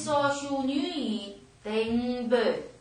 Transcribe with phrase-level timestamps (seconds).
[0.00, 2.30] 少修女登门。
[2.30, 2.79] 谢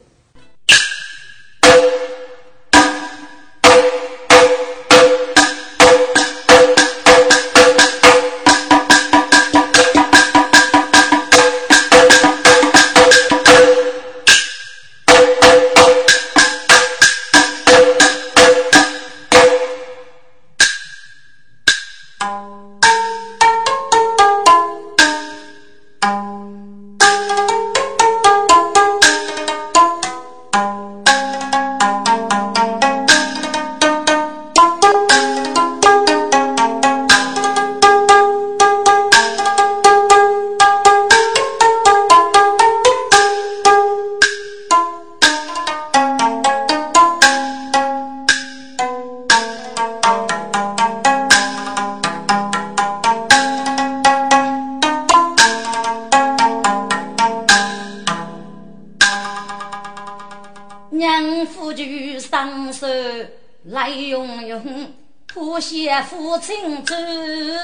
[66.09, 66.95] 父亲走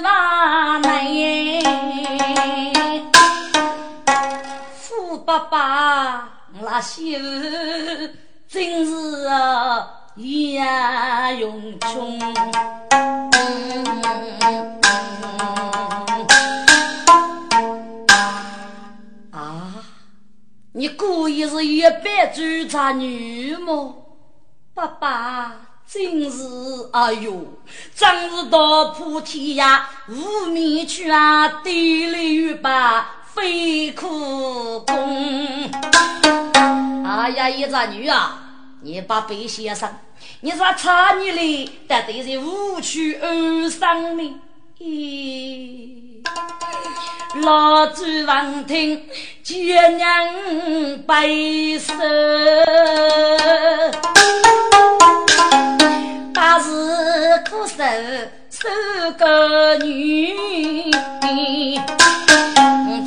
[0.04, 1.60] 马内，
[4.78, 6.30] 富爸爸
[6.62, 8.16] 那些日
[8.48, 9.28] 真是
[10.18, 12.20] 眼用穷。
[19.32, 19.74] 啊，
[20.72, 24.20] 你故意是一百追查女么，
[24.76, 25.56] 爸爸？
[25.96, 26.44] 真是
[26.92, 27.58] 哎呦，
[27.96, 29.80] 真是到普天涯
[30.10, 31.48] 无面去啊！
[31.64, 35.72] 地里有把飞苦功。
[37.06, 38.44] 哎呀，一个女啊，
[38.82, 39.90] 你把白先生，
[40.42, 44.42] 你说差你嘞，但对是无趣而伤呢。
[44.80, 46.22] 咦，
[47.36, 49.02] 老子王听
[49.46, 50.08] 爹娘
[51.08, 51.26] 白
[51.80, 51.94] 首。
[57.96, 58.02] 可
[58.50, 58.68] 受受
[59.14, 60.92] 个女，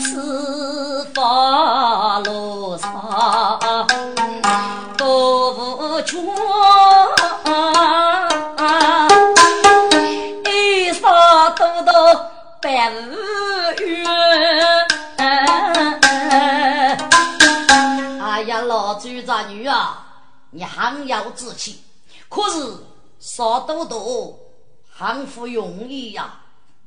[0.00, 3.86] 此法路上
[4.96, 6.24] 多无穷，
[10.46, 11.92] 一少多多
[12.62, 13.14] 百无
[13.80, 14.06] 冤。
[18.22, 20.06] 哎呀，老朱家女啊，
[20.50, 21.82] 你很有志气，
[22.30, 22.74] 可是。
[23.20, 24.38] 少多多，
[24.98, 26.40] 很不容易呀！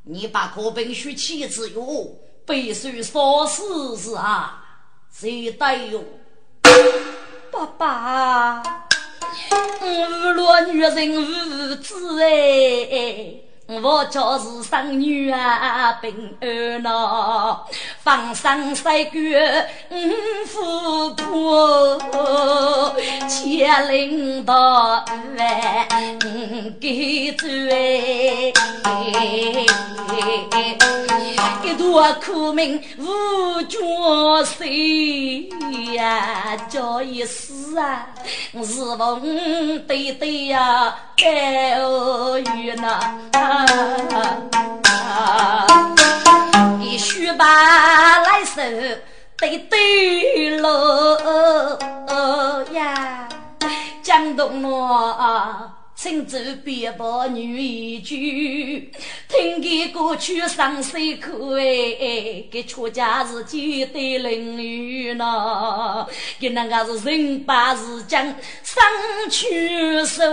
[0.04, 2.14] 你把可本书妻子哟，
[2.46, 3.64] 背书少事
[3.96, 4.62] 是啊，
[5.10, 6.04] 谁带哟？
[7.50, 8.62] 爸爸，
[9.82, 10.92] 无论女人
[11.72, 13.51] 无知哎。
[13.80, 17.60] 我就是生女啊，平安呐，
[18.00, 19.20] 放生三个
[19.90, 19.96] 五
[20.46, 22.94] 富婆，
[23.30, 25.06] 千零百万
[26.82, 28.52] 给做哎，
[31.64, 33.78] 一段苦命无绝
[34.44, 35.48] 谁
[35.94, 38.06] 呀，叫一世啊，
[38.54, 43.00] 是逢对对呀，白鹅鱼呐。
[46.80, 47.46] 一须把
[48.20, 48.62] 来手
[49.38, 51.78] 对对喽
[52.74, 53.28] 呀，
[54.04, 54.64] 江东
[55.18, 55.81] 啊。
[56.02, 56.36] 请走
[56.66, 58.92] 别把女一句，
[59.28, 66.08] 听见歌曲上手口哎，给出家是几对邻居呢？
[66.40, 68.26] 给那个是人把事讲
[68.64, 68.84] 上
[69.30, 70.24] 去手，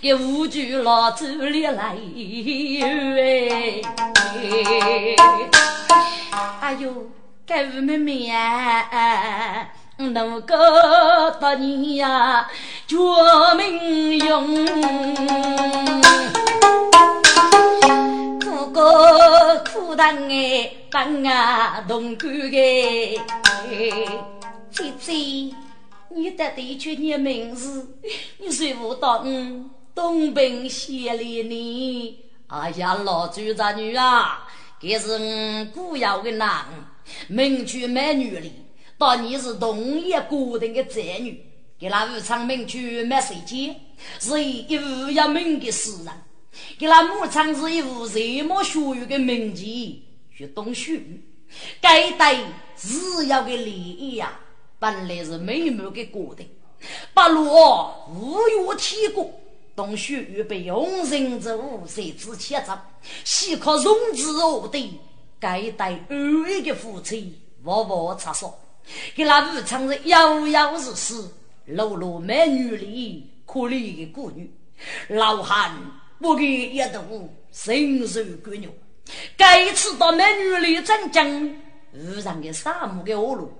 [0.00, 1.94] 给无惧老走里来
[3.36, 3.82] 哎，
[6.62, 7.06] 哎呦，
[7.46, 9.68] 该吴妹妹呀！
[10.10, 10.56] 能够
[11.40, 12.48] 得你呀，
[12.86, 12.96] 绝
[13.56, 14.66] 命用，
[18.40, 18.82] 苦过
[19.64, 23.16] 苦当哎，当啊同甘哎。
[24.70, 25.12] 姐姐，
[26.08, 27.98] 你的对句你名字，
[28.38, 32.18] 你说不到嗯，东平县里呢。
[32.48, 34.46] 哎呀，老朱家女啊，
[34.80, 36.64] 这是我古窑的男，
[37.28, 38.52] 名句美女里。
[39.02, 41.44] 当你是同一家庭的子女，
[41.76, 43.74] 给那武昌名去买水晶，
[44.20, 46.12] 是一无一名的诗人；
[46.78, 50.92] 给那牧场是一无热门学院的名籍，学懂书。
[51.80, 52.36] 该代
[52.80, 54.38] 日要的利益呀，
[54.78, 56.48] 本来是美满的家庭，
[57.12, 59.32] 不落无有体过，
[59.74, 62.80] 懂书又被用人之物谁之切责，
[63.24, 65.00] 岂可容之我的？
[65.40, 67.40] 该代二位的夫妻。
[67.64, 68.56] 窝窝插说，
[69.14, 71.32] 给那武昌人遥遥日死，
[71.66, 74.52] 落落美女里可怜的孤女，
[75.08, 75.74] 老汉
[76.18, 78.68] 不给一度深受骨肉。
[79.36, 81.44] 该次到美女里镇江，
[81.92, 83.52] 遇上个沙漠的恶路，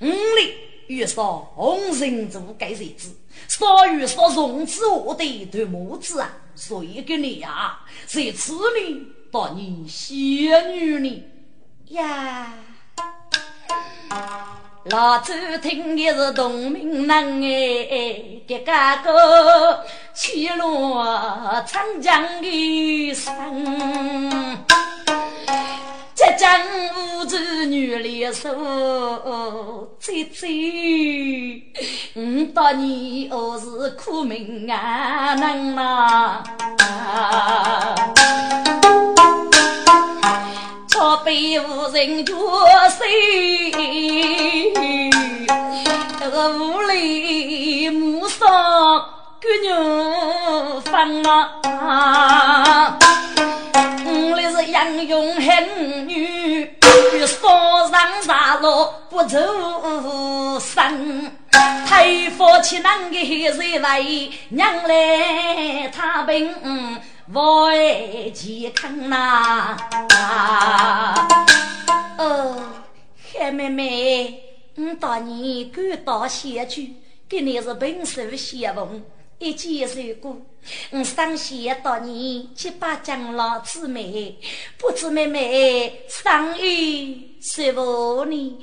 [0.00, 0.54] 五里
[0.86, 3.08] 遇上红绳子该谁知？
[3.48, 11.24] 少遇上虫子我的对母子啊，所以给你呀，谁吃你当你仙女呢？
[11.88, 12.54] 呀！
[14.90, 18.72] 老祖听的是洞明人哎，这个
[19.02, 19.84] 个
[20.14, 21.04] 七罗
[21.66, 23.34] 长江的声，
[26.14, 26.60] 浙江
[27.18, 31.60] 五子女联手，最最，
[32.14, 36.44] 我当你我是苦命啊人呐。
[41.06, 43.04] 朝北无人绝手，
[46.18, 48.44] 这个屋里母丧
[49.40, 52.98] 姑娘分啊！
[54.04, 56.76] 我来是杨勇狠女，
[57.24, 59.38] 上上杀戮不走
[60.58, 61.30] 生，
[61.86, 66.52] 太夫妻难个谁为娘来他病。
[67.34, 69.76] 我爱健康呐！
[72.18, 72.56] 哦，
[73.16, 74.40] 海妹妹，
[74.76, 76.94] 我当年赶到县去，
[77.28, 79.02] 给你是平手相逢，
[79.40, 80.46] 一见如故。
[80.90, 84.38] 我上县到你七八江老姊妹，
[84.78, 88.58] 不知妹妹上衣是否呢？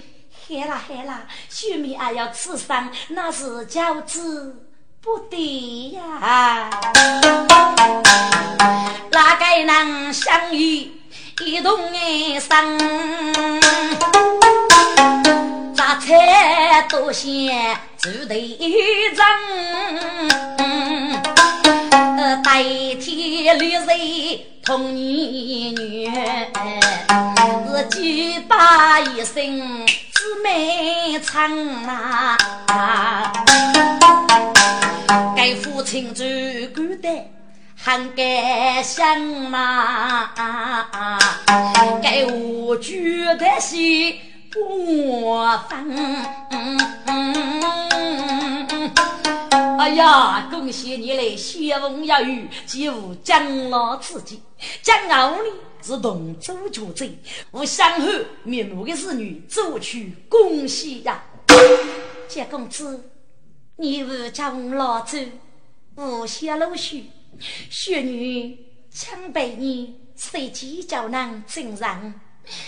[0.47, 4.69] 嗨啦嗨啦，秀妹还要吃上，那是饺子。
[5.03, 6.69] 不对呀，
[9.11, 10.89] 哪个能相遇？
[11.45, 12.79] 一同哀伤？
[15.75, 18.57] 杂菜多鲜，煮对
[19.13, 19.25] 蒸，
[22.41, 22.63] 代
[22.95, 25.75] 替绿水同年。
[25.75, 26.09] 女，
[27.67, 29.85] 是几把一生
[30.23, 31.53] 姊妹唱
[31.85, 32.37] 啊。
[35.35, 36.25] 该父亲做
[36.73, 37.09] 官的
[37.75, 40.29] 很感想嘛，
[42.01, 43.75] 该我觉得是
[44.49, 45.35] 不
[45.67, 45.93] 分。
[49.77, 54.41] 哎呀，恭喜你来仙风雅雨，几乎将老自己。
[54.81, 55.51] 将傲呢
[55.83, 57.11] 是同州主贼，
[57.51, 58.07] 我相后
[58.43, 61.21] 面目的侍女走去恭喜呀，
[62.29, 63.09] 谢公子。
[63.75, 65.17] 你无将老祖
[65.95, 67.03] 无下露须，
[67.69, 68.57] 雪女
[68.89, 72.13] 强被你随机叫人真人，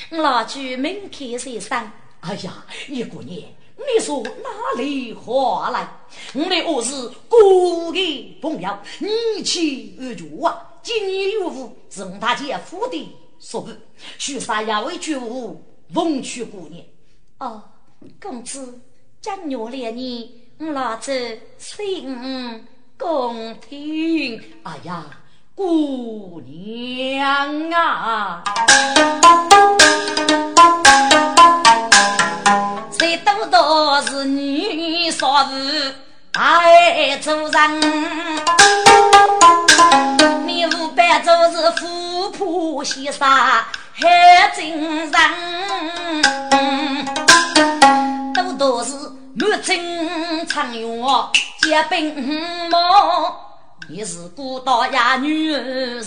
[0.09, 1.91] 老祖门开先生。
[2.19, 3.39] 哎呀，叶姑娘，
[3.77, 5.88] 你说哪里话来？
[6.33, 10.71] 我的我是故的朋友，你去而绝啊！
[10.85, 13.75] 今年有福是我大姐夫的所为，
[14.19, 16.85] 许啥也为觉悟，奉娶姑娘。
[17.39, 17.63] 哦，
[18.21, 18.79] 公子
[19.19, 20.43] 将我连你。
[20.59, 22.63] 我老子心
[22.99, 25.05] 共听，哎呀，
[25.55, 28.43] 姑娘啊，
[32.92, 35.56] 谁都都是女少妇
[36.33, 37.81] 爱做人，
[41.16, 45.12] 你五百做是富婆先生还真人，
[48.34, 48.92] 都都是。
[49.38, 49.76] 满城
[50.48, 51.30] 苍蝇，
[51.62, 53.36] 结冰毛，
[53.90, 56.02] 你是孤岛呀女人，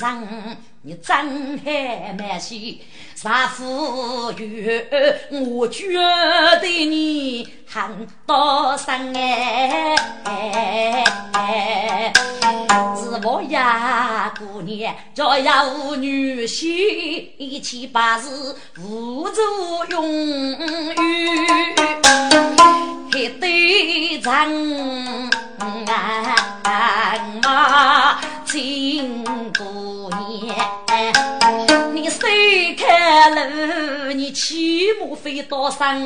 [0.89, 2.79] 你真还蛮些
[3.15, 4.83] 啥富裕？
[5.31, 9.13] 我觉得你很多生
[10.25, 12.11] 哎，
[12.97, 16.65] 是我呀姑娘，叫有女婿，
[17.37, 18.31] 一七八十
[18.81, 19.43] 无足
[19.91, 20.57] 用语。
[23.15, 24.49] 一对长
[27.43, 29.88] 马金姑
[33.31, 34.13] 路？
[34.13, 36.01] 你骑马飞刀上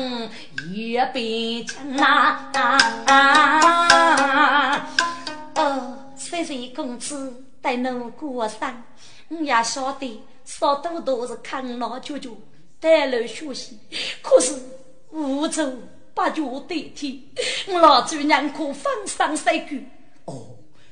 [0.73, 1.97] 一边枪
[3.05, 3.69] 啊！
[5.55, 8.83] 哦，岁岁公子在路过上，
[9.29, 12.37] 我也晓得少多都是看老舅舅
[12.79, 13.77] 带路学习，
[14.21, 14.53] 可是
[15.11, 15.61] 无助。
[16.15, 17.27] 把脚代替，
[17.67, 19.83] 我老祖娘可放上三句。
[20.25, 20.45] 哦，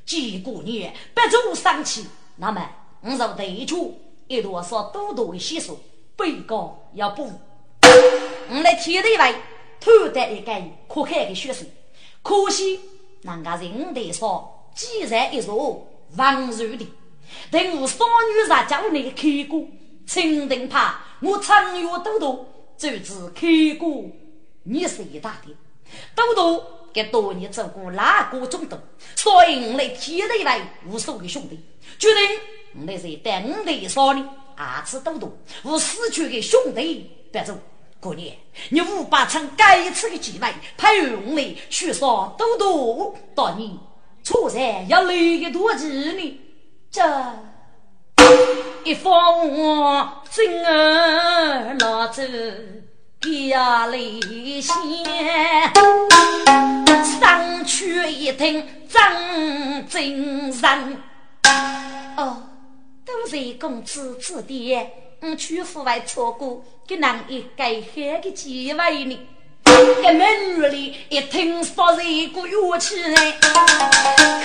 [0.03, 2.67] 几姑娘不足生气，那么
[3.01, 5.79] 我就对出一多少多多的习俗，
[6.21, 7.31] 被告要补。
[8.49, 9.33] 我来天地外
[9.79, 10.53] 偷得一个
[10.87, 11.67] 可看的学生，
[12.21, 12.79] 可惜
[13.23, 16.87] 人家人得少，既然一座王如的，
[17.49, 19.65] 等我少女在家里开过，
[20.05, 22.45] 清定怕我长月都多，
[22.77, 23.47] 就知开
[23.79, 24.05] 过
[24.63, 25.55] 你是一大的，
[26.13, 28.77] 都多给多年走过哪个中度，
[29.15, 31.59] 所以我来天地外无数的兄弟，
[31.97, 32.39] 决定
[32.79, 34.29] 我来是等的少呢。
[34.62, 35.32] 阿次都多，
[35.63, 37.58] 我死去的兄弟别走。
[38.00, 38.36] 过年，
[38.70, 43.80] 你五百场该次的机会，派用来去杀都多，到你
[44.24, 46.38] 出山要累个多几年。
[46.89, 47.01] 这
[48.84, 49.48] 一方
[50.32, 52.84] 真儿老子
[53.50, 54.75] 压力先，
[57.03, 60.98] 上去一听张精神
[62.18, 62.50] 哦。
[63.12, 64.74] 都是公子子弟，
[65.20, 69.20] 我去户外错过，给人一个好的机会呢。
[69.65, 73.13] 这美女里一听说是一个乐器人，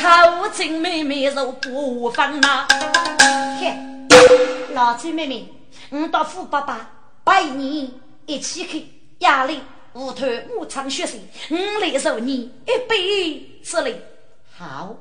[0.02, 2.66] 口琴妹妹如不放呐。
[3.60, 3.72] 嘿，
[4.74, 5.48] 老崔妹妹，
[5.90, 6.90] 我到富爸爸
[7.22, 7.94] 拜你
[8.26, 8.86] 一起去，
[9.20, 9.60] 压力
[9.92, 10.26] 屋头
[10.58, 11.20] 我唱学生，
[11.50, 14.02] 我来受你一辈子嘞。
[14.58, 14.96] 好，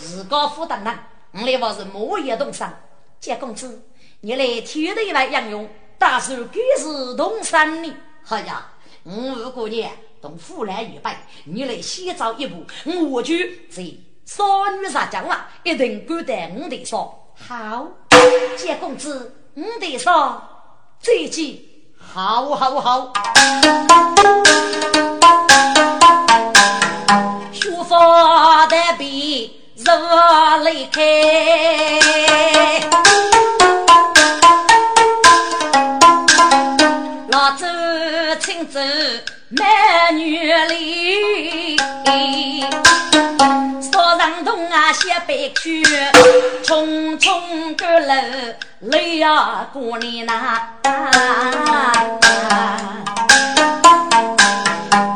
[0.00, 0.98] 自个负担呐。
[1.38, 2.74] 我来我是木叶东山，
[3.20, 3.82] 见公子，
[4.22, 7.94] 你来天地来养用，大手给是东山呢。
[8.24, 8.66] 好呀，
[9.02, 12.64] 我过年同夫来一拜，你来先走一步，
[13.10, 13.34] 我就
[13.68, 13.84] 在
[14.24, 14.44] 少
[14.80, 17.34] 女杀将了，一定敢带我的说。
[17.34, 17.86] 好，
[18.56, 20.42] 见公子，我的说
[21.00, 21.58] 再见。
[21.98, 23.12] 好好好，
[27.52, 29.55] 学法的笔。
[29.86, 29.92] 热
[30.64, 31.00] 泪开，
[37.28, 37.64] 老周
[38.40, 38.80] 请走
[39.48, 39.64] 美
[40.14, 41.76] 女里，
[43.80, 45.84] 少上东啊西北去，
[46.64, 48.12] 匆匆赶路
[48.80, 50.68] 累呀过年呐，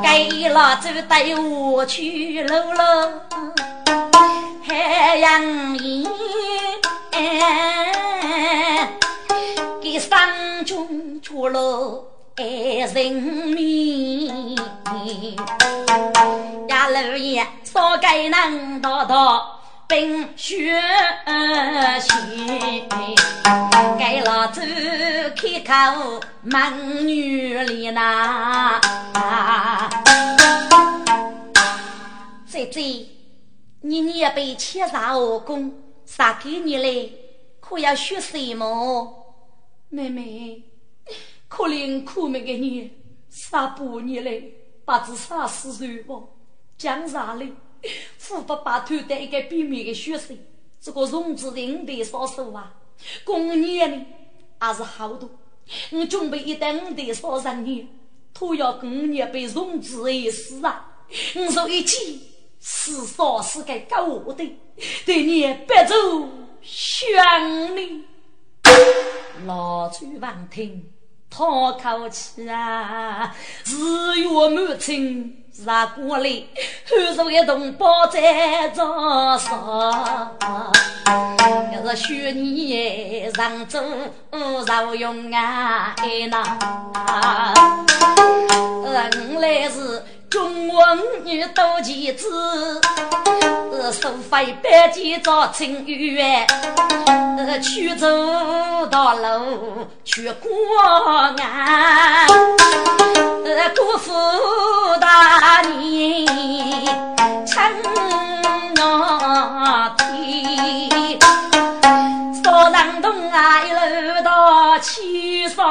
[0.00, 3.10] 给老周带我去喽喽。
[4.70, 6.06] 太阳阴，
[9.82, 12.04] 给山中出了
[12.36, 12.44] 爱
[12.94, 14.54] 人命。
[16.68, 20.80] 呀，老爷少给能道道冰雪
[22.00, 22.88] 心，
[23.98, 24.62] 给老子
[25.34, 28.80] 开口问女里呐，
[32.48, 33.19] 姐姐。
[33.82, 35.72] 你你也被千杀恶功，
[36.04, 37.12] 杀给你嘞？
[37.60, 39.34] 可要学什么？
[39.88, 40.62] 妹妹，
[41.48, 42.90] 可怜苦命的你，
[43.30, 44.54] 杀不你嘞？
[44.84, 46.28] 把子杀死谁不？
[46.76, 47.52] 讲啥嘞？
[48.18, 50.38] 富爸爸偷得一个秘密的学生，
[50.80, 52.74] 这个荣子人得少手啊？
[53.24, 54.06] 过年呢
[54.58, 55.30] 还是好多。
[55.92, 57.88] 我准备一等得少三年，
[58.34, 61.04] 他要跟你被融资一死啊！
[61.36, 62.26] 我说一起。
[62.60, 64.58] 是少是该搞我的，
[65.06, 65.94] 对你白走
[66.60, 68.04] 想你。
[69.46, 70.84] 老朱王听，
[71.30, 76.28] 叹口气啊，日月满清杀过来，
[76.86, 80.32] 后头一同胞在招杀。
[81.72, 83.82] 要是许你上奏
[84.66, 87.54] 受用啊，哎那，
[88.84, 90.04] 我来是。
[90.30, 92.80] 中文女多奇子，
[93.92, 96.46] 收费百几找清远，
[97.60, 98.06] 曲走
[98.88, 100.48] 到路去过
[101.36, 102.28] 岸，
[103.74, 104.12] 辜负
[105.00, 106.24] 大年
[107.44, 107.60] 称
[108.78, 111.18] 我天，
[112.40, 115.66] 少人东啊一路到七上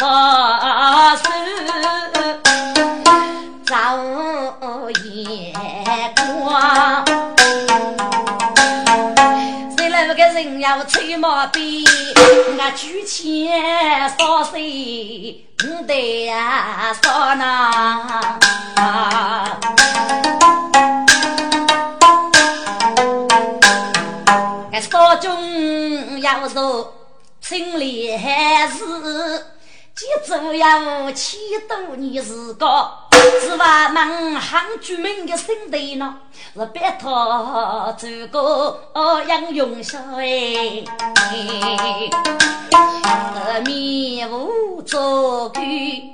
[0.00, 1.22] 万寿。
[3.72, 3.96] 照
[5.02, 5.54] 眼
[6.14, 7.02] 光，
[9.74, 11.86] 谁来个人要吹毛笔？
[12.14, 13.50] 我举钱
[14.18, 18.38] 烧水，不得呀烧那。
[24.70, 26.92] 我烧中要做
[27.40, 28.84] 清理还是？
[29.94, 31.36] 记住要气
[31.68, 32.66] 度你自个，
[33.40, 36.16] 是话门汉居民的心头呢，
[36.54, 38.78] 是拜托这个
[39.28, 40.84] 杨永孝哎，
[43.64, 46.12] 面无作鬼。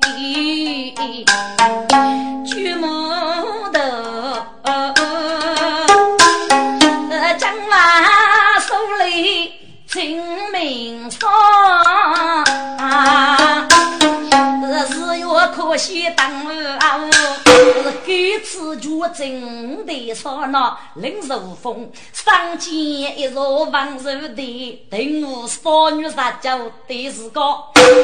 [15.78, 22.74] 要可惜当儿是该次就真的说那林如风，上见
[23.16, 26.58] 一座王寿的，等我少女撒娇
[26.88, 27.40] 的时个，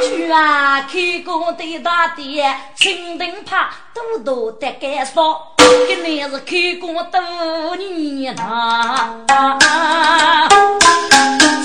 [0.07, 5.57] 去啊开工的大爹，青灯怕多多的干烧，
[5.89, 9.17] 今年是开工多年呐，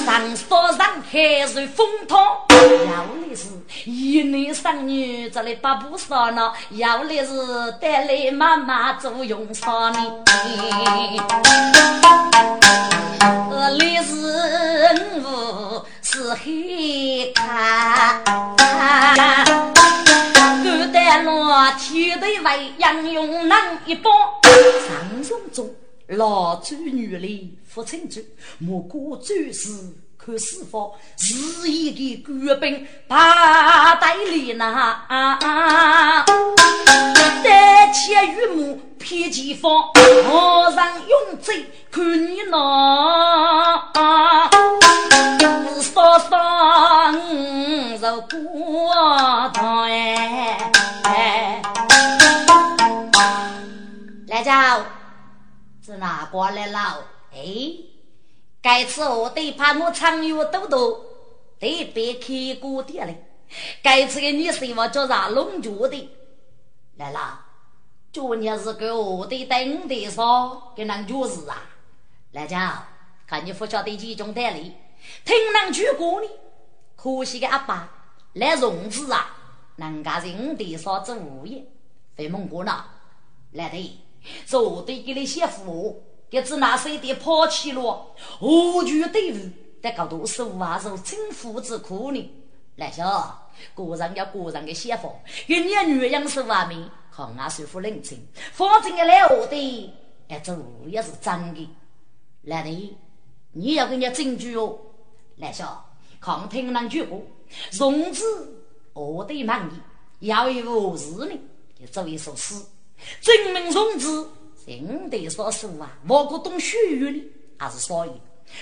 [0.03, 3.49] 上山上海水风涛，要的是
[3.91, 7.33] 一男三女，这里八步少呢，要来是
[7.81, 10.23] 带来妈妈做用少呢。
[13.49, 14.13] 这里是
[15.19, 18.21] 五是黑卡，
[20.61, 24.13] 古代老天地为杨勇能一帮，
[24.87, 25.67] 上中中
[26.09, 28.21] 老祖女里父亲主，
[28.59, 29.71] 莫过最是
[30.29, 35.39] 看师傅，是一个官兵把带里那，单
[37.91, 43.89] 切玉木披前方，我上用嘴看你那，
[45.81, 50.59] 少少五十过堂哎，
[54.27, 54.77] 来家
[55.83, 57.03] 是哪过来了？
[57.33, 57.98] 哎。
[58.61, 61.05] 该次我得怕我长月多多，
[61.59, 63.25] 得别开锅店嘞。
[63.81, 66.09] 该次的女婿我叫啥龙角的
[66.97, 67.39] 来了，
[68.11, 71.63] 昨天是个我的等的说，跟人就是啊。
[72.33, 72.85] 来家
[73.25, 74.75] 看你不晓得几种道理，
[75.23, 76.27] 听人去过呢。
[76.95, 77.89] 可惜个阿爸
[78.33, 79.37] 来融资啊，
[79.77, 81.65] 人家人的说做物业，
[82.15, 82.85] 费蒙过呢。
[83.53, 83.99] 来的，
[84.45, 86.03] 做的给你写符。
[86.29, 89.49] 给子那谁的抛弃了，何惧对付？
[89.81, 92.31] 在高度是无啊，是政府之苦呢。
[92.75, 95.09] 来小，个人要个人的想法，
[95.47, 96.75] 跟你女人是完美，
[97.11, 99.93] 看俺师傅认清，反正个来我的，
[100.27, 101.69] 哎，这也是真的。
[102.43, 102.97] 来的，
[103.53, 104.77] 你要跟人家证据哦。
[105.37, 105.89] 来小，
[106.19, 107.17] 看听人句话，
[107.71, 109.69] 从此我的满
[110.19, 111.31] 意，要有事呢，
[111.79, 112.53] 就做一首诗，
[113.21, 114.29] 证明从此。
[114.77, 117.23] 真的说书啊，我过懂学语呢，
[117.57, 118.11] 还是所以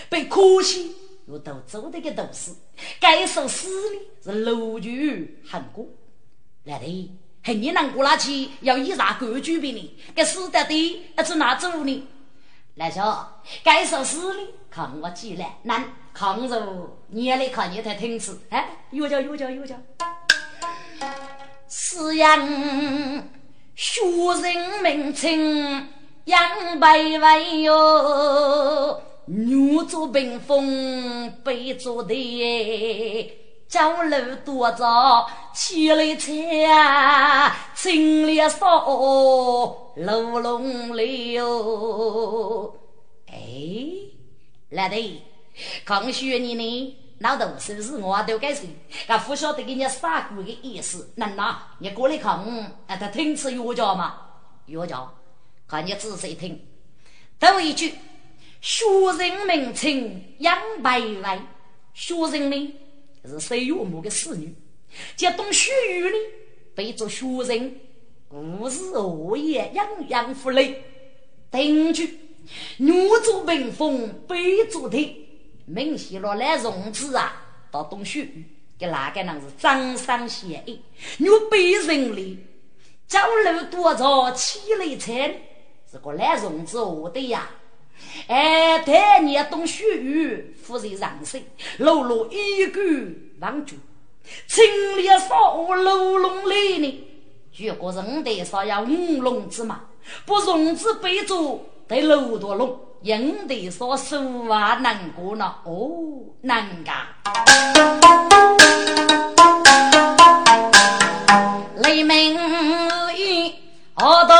[0.10, 0.96] 被可惜
[1.28, 2.52] 又都走的个都是。
[3.00, 5.86] 该首诗呢是楼句很过，
[6.64, 7.12] 来的
[7.44, 9.98] 很你难过那去要以啥规矩比你？
[10.16, 12.08] 该死的的还是哪走呢？
[12.76, 19.76] 来说该首诗呢，看我记来难看着你来看你才听词，哎，有叫有叫有叫，
[21.68, 22.48] 是样
[23.76, 24.02] 学
[24.42, 25.90] 人名称。
[26.28, 26.90] 杨百
[27.22, 33.34] 万哟，女做屏风背做的，
[33.70, 38.86] 交楼多早起来菜，清里烧
[39.96, 42.76] 楼龙里哟。
[43.28, 43.38] 哎，
[44.72, 45.24] 来的，
[45.86, 48.68] 刚学你呢，老豆是不是我都该说？
[49.08, 51.56] 俺不晓得给你啥鬼的意思，能呐？
[51.80, 52.38] 你过来看，
[52.88, 54.14] 啊，他听次药教吗？
[54.66, 55.10] 药教。
[55.68, 56.58] 看你仔细听，
[57.38, 57.94] 头一句，
[58.62, 58.86] 学
[59.20, 61.42] 人名称杨白薇，
[61.94, 62.74] 学人呢
[63.26, 64.56] 是谁岳母的侍女，
[65.18, 66.16] 叫董雪玉呢
[66.74, 67.76] 被做学人，
[68.30, 70.82] 故事恶言洋洋负累。
[71.52, 72.18] 第句，
[72.78, 75.28] 女做屏风背做腿，
[75.66, 78.46] 明显落来融资啊，到董雪玉
[78.80, 80.80] 给哪个人是张三写意，
[81.18, 82.40] 女被人里，
[83.06, 85.42] 走路多少起来才。
[85.90, 87.48] 是个来融资我的呀！
[88.28, 91.42] 哎，太年懂血雨，夫人上身，
[91.78, 93.76] 露露一句望住，
[94.48, 94.66] 青
[94.98, 97.08] 莲少楼龙来呢。
[97.56, 99.80] 如果人得上要五龙之马，
[100.26, 105.56] 不融资备注得六多龙，人得说手啊难过呢。
[105.64, 105.90] 哦，
[106.42, 106.96] 难干。
[111.78, 112.36] 雷鸣
[113.16, 113.54] 雨，
[113.94, 114.36] 好多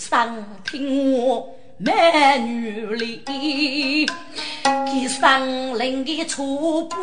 [0.00, 0.34] 上
[0.64, 1.92] 听我美
[2.38, 4.06] 女里，
[4.62, 6.96] 给上林的初步，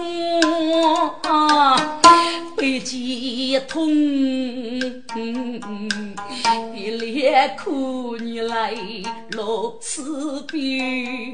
[2.56, 3.89] 背脊痛，
[6.76, 8.76] 一脸苦你来
[9.32, 11.34] 落死边。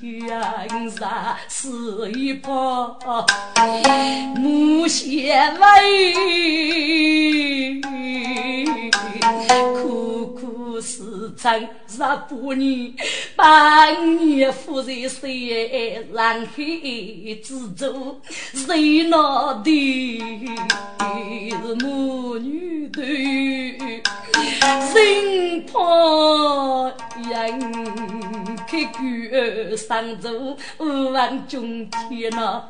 [0.00, 1.68] 天上是
[2.12, 2.50] 一把
[4.36, 6.14] 木线尾，
[9.82, 12.02] 苦苦思成十
[12.42, 12.92] 八年，
[13.36, 18.20] 半年夫人谁染黑之舟，
[18.52, 20.18] 谁拿的
[20.98, 23.00] 是母女的
[24.92, 26.92] 心怕
[27.30, 27.60] 人。
[28.66, 30.56] 开国上奏
[31.12, 32.62] 万众天呐，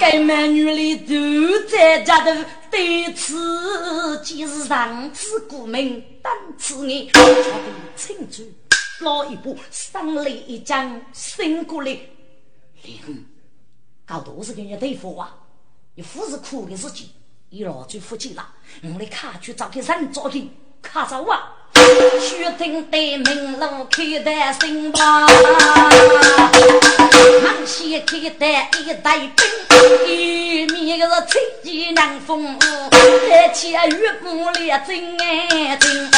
[0.00, 1.14] 该美女里都
[1.68, 2.32] 在家头，
[2.76, 8.42] 对此即是上知故名，当此言，巧得清楚。
[9.00, 11.98] 老一步上来一将，伸过来，
[12.82, 13.26] 灵，
[14.04, 15.34] 搞多少个人对付啊？
[15.94, 17.08] 你夫是苦的事情，
[17.48, 18.46] 一老就服气了。
[18.82, 20.50] 我来看去找个人找去，
[20.82, 21.34] 看着我。
[22.20, 25.22] 须听得明路开得新房，
[27.42, 28.46] 忙先开得
[28.80, 29.34] 一袋冰，
[30.06, 32.58] 一面个是吹起凉风，
[33.28, 36.10] 再起玉木里真安静，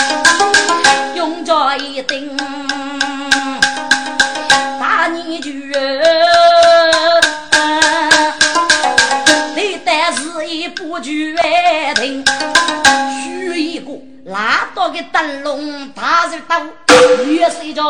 [1.14, 2.37] 用着一顶
[4.81, 5.51] 大泥鳅，
[9.55, 11.35] 你但是一不绝
[11.94, 12.25] 停，
[13.25, 13.92] 须一个。
[14.25, 16.61] 拉到个灯笼大日刀，
[17.25, 17.83] 越睡着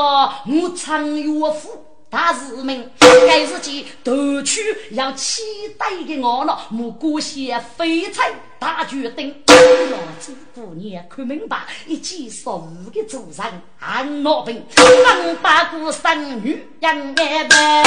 [0.46, 4.61] 我唱岳父大市民，该是去夺取
[4.92, 5.42] 要期
[5.77, 8.33] 待的我了，莫过些废柴。
[8.59, 17.85] 大决定，老子姑娘看明白，一记十五个主人俺老兵，能把个生女养爱呗。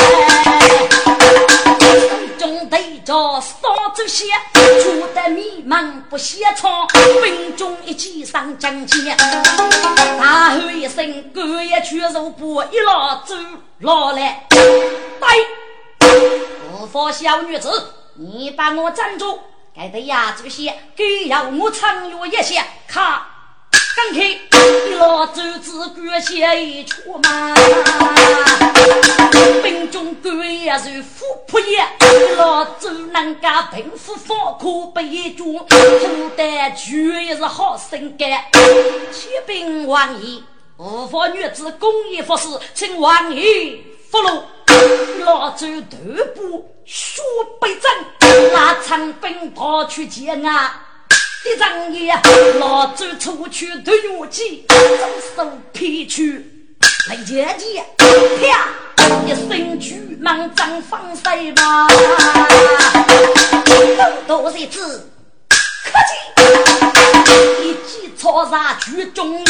[1.92, 4.26] 手中对着扫帚写，
[4.82, 6.88] 出得迷茫不写窗，
[7.22, 9.18] 兵中一骑上将前，
[10.18, 13.36] 大吼一声，隔夜去肉不一拉走
[13.80, 15.28] 老来，对，
[16.72, 17.70] 不服小女子，
[18.16, 19.38] 你把我站住。
[19.82, 23.20] 该得呀，这些给要我唱乐一些，看，
[23.96, 27.56] 刚开一老周子官写一出嘛，
[29.64, 31.84] 兵中官也是富仆也，
[32.36, 38.30] 老周能干贫富方可不一卷，负担绝是好心肝，
[39.12, 40.44] 启禀王爷，
[40.78, 43.80] 无法女子公益服饰，请王爷
[44.12, 44.44] 福禄。
[45.24, 45.98] 老周头
[46.36, 47.22] 部血
[47.62, 50.82] 被震，拿长兵跑去见啊！
[51.46, 52.22] 一张眼，
[52.60, 54.78] 老周出去对月计，左
[55.36, 56.46] 手劈去
[57.10, 58.68] 雷剑剑，啪
[59.26, 61.88] 一声巨蟒张方塞吧，
[64.28, 65.10] 多多日子，
[65.86, 69.46] 可见一骑超杀举中也，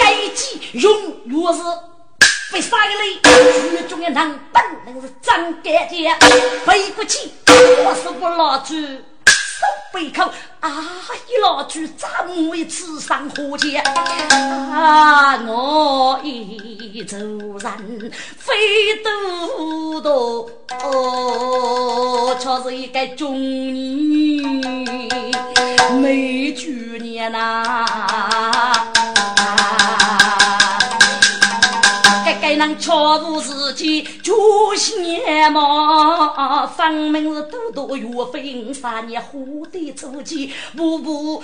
[0.00, 0.92] 该计用
[1.26, 1.60] 若是。
[2.52, 3.18] 被杀一类，
[3.78, 6.04] 军中的人本领是真干净，
[6.66, 8.74] 背不起，我是不老猪，
[9.24, 10.70] 手背口啊！
[11.28, 13.82] 一老猪怎么一次上火箭？
[14.30, 15.38] 啊！
[15.46, 18.52] 我一走人飞
[19.02, 20.50] 嘟嘟，
[20.84, 24.44] 哦，却是一个中年
[26.02, 27.86] 美女年呐。
[32.56, 41.42] 能巧妇自己就先嘛，分明是多多岳飞五三年虎的出气，步步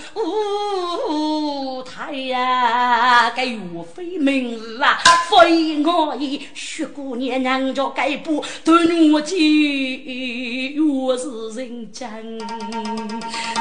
[1.85, 3.31] 太呀！
[3.31, 3.59] 该岳
[3.95, 4.99] 飞明日啊，
[5.31, 10.83] 非我意，雪姑娘娘家该不对我计，越
[11.17, 12.09] 是人间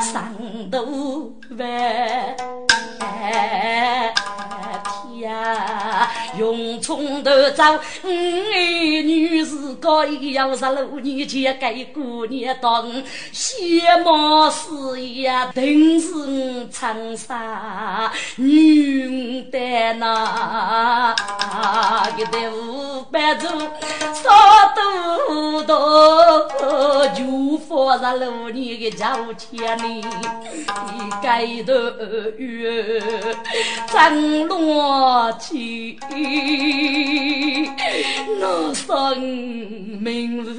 [0.01, 0.33] 上
[0.71, 2.36] 头万
[5.19, 5.33] 天，
[6.38, 7.31] 用葱头。
[7.56, 7.63] 走，
[8.04, 12.86] 五爱女士高一要十六年前给姑娘当
[13.34, 19.60] 羡慕事业，定是我长沙女的
[19.93, 21.15] 那
[22.17, 24.30] 一代五百株，少
[24.76, 27.23] 多多就
[27.88, 30.04] 放十六年的交钱里，
[31.23, 31.71] 盖头
[32.38, 33.02] 月
[33.88, 35.97] 张罗起。
[38.39, 39.17] 那生
[40.02, 40.52] 命是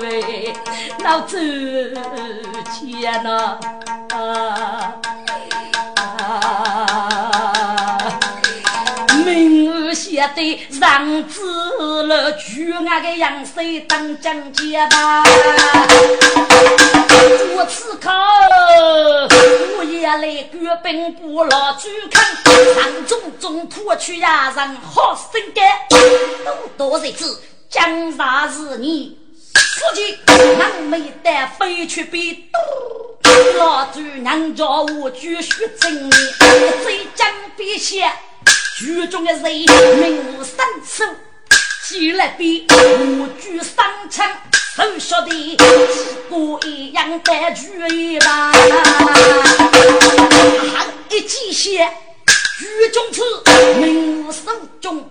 [0.00, 0.50] 为
[1.04, 1.36] 老走
[2.72, 3.58] 前呐，
[4.08, 4.16] 明
[10.14, 15.24] 也得让子了举俺个杨水当将接吧。
[17.56, 18.10] 我此刻
[19.76, 22.24] 我也来官兵不老主看，
[22.74, 25.66] 上中中土去呀人好生干，
[26.76, 29.18] 多多日子江山是你。
[29.52, 30.16] 司机，
[30.60, 36.14] 俺没得飞去比多，老主娘叫我继续整理，
[36.84, 38.08] 最将笔写，
[38.76, 41.04] 剧中的人名三手，
[41.86, 44.28] 起来比我举三枪，
[44.74, 45.56] 手晓得
[46.28, 48.62] 过一样的剧吧，行
[51.08, 51.88] 一记写，
[52.58, 53.22] 剧中词
[53.78, 54.40] 名手
[54.80, 55.08] 中。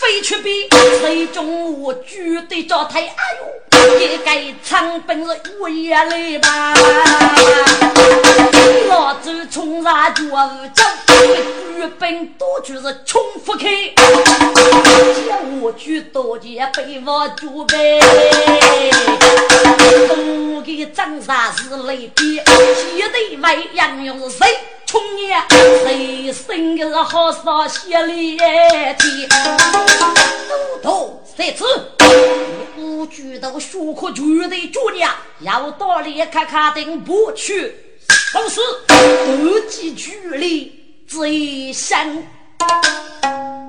[0.00, 0.66] 飞去比
[1.02, 6.74] 谁中我举对着台，哎呦，一个长本是我也来吧。
[8.88, 10.30] 老子冲上脚无
[10.74, 13.66] 脚，举本多就是冲不开。
[15.28, 18.00] 叫我举多件被我举呗。
[20.08, 24.46] 东给长沙是雷比，西对外杨勇是谁？
[24.90, 25.46] 冲呀！
[25.84, 28.98] 谁生个好少血里天？
[30.82, 31.64] 都都谁子？
[32.76, 37.72] 五举头胸口举的主娘，要到里看看定不去，
[38.34, 40.72] 都是不计距离
[41.06, 42.26] 最深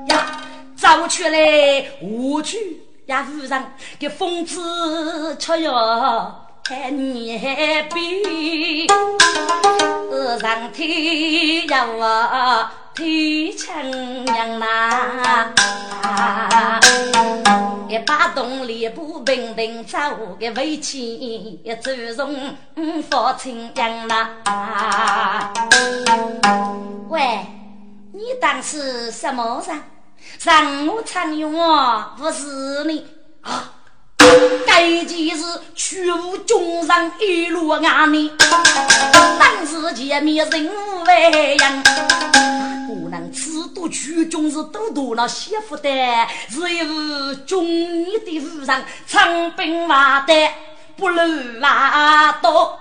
[0.10, 0.42] 呀！
[0.76, 3.28] 走去嘞，无惧呀！
[3.32, 6.41] 路上给疯子吃药。
[6.64, 7.38] 看你
[7.94, 8.88] 比，
[10.40, 13.92] 上天要我天强
[14.26, 15.52] 娘呐，
[17.90, 19.98] 一把动力不平等，走
[20.40, 24.30] 个围棋走从佛清娘呐。
[27.10, 27.46] 喂，
[28.14, 29.82] 你当是什么人？
[30.44, 33.06] 让我参与我，不是你
[33.42, 33.74] 啊。
[34.66, 35.44] 该件事
[35.76, 38.32] 全无中上一路安宁，
[39.40, 41.84] 当时见面人无外样，
[42.88, 45.90] 不能此度曲中是都多了媳妇的，
[46.50, 50.34] 是有中年的夫人长兵马的
[50.96, 51.18] 不如
[51.62, 52.80] 瓦多，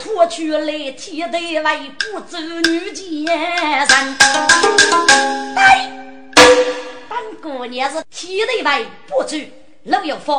[0.00, 4.16] 脱去来天的外不走女奸人，
[5.56, 5.90] 哎，
[7.08, 9.36] 本姑娘是天的外不走。
[9.88, 10.32] 路有福，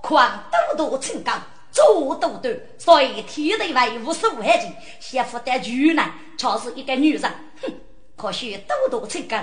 [0.00, 0.44] 狂
[0.76, 1.32] 多多成高，
[1.70, 4.66] 做多多，所以天地为无所畏惧。
[5.00, 7.32] 媳妇的巨难，却是一个女人。
[7.62, 7.72] 哼，
[8.16, 9.38] 可惜多多成高，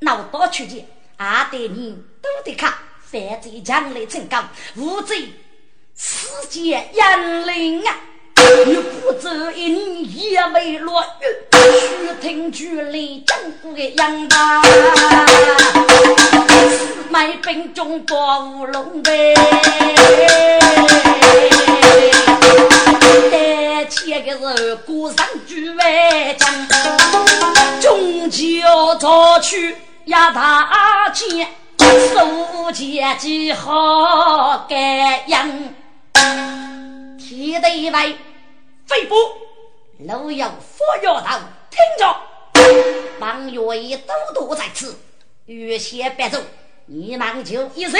[0.00, 4.42] 脑大出钱，阿得你多得卡，犯罪将来成高，
[4.76, 5.32] 无罪
[5.94, 8.00] 世界严灵啊！
[8.66, 11.24] 你不走一年也没落雨，
[11.80, 14.62] 须听距离江湖的样吧。
[17.10, 19.34] 买兵中多乌龙呗，
[23.30, 26.68] 得钱个是过上举外将，
[27.80, 29.74] 终究早去
[30.04, 31.48] 压大钱，
[31.78, 35.50] 收钱几好盖样，
[37.28, 38.06] 天地外
[38.86, 39.14] 飞步，
[39.98, 41.38] 路有佛药头，
[41.68, 42.16] 听着，
[43.20, 44.98] 王月已都躲在此，
[45.44, 46.40] 预先别走。
[46.86, 47.92] 你忙就一人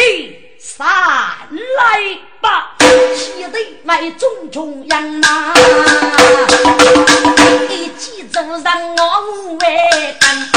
[0.59, 2.75] 上来吧，
[3.14, 5.55] 气得外中中央呐，
[7.68, 10.49] 一起走上我屋外看，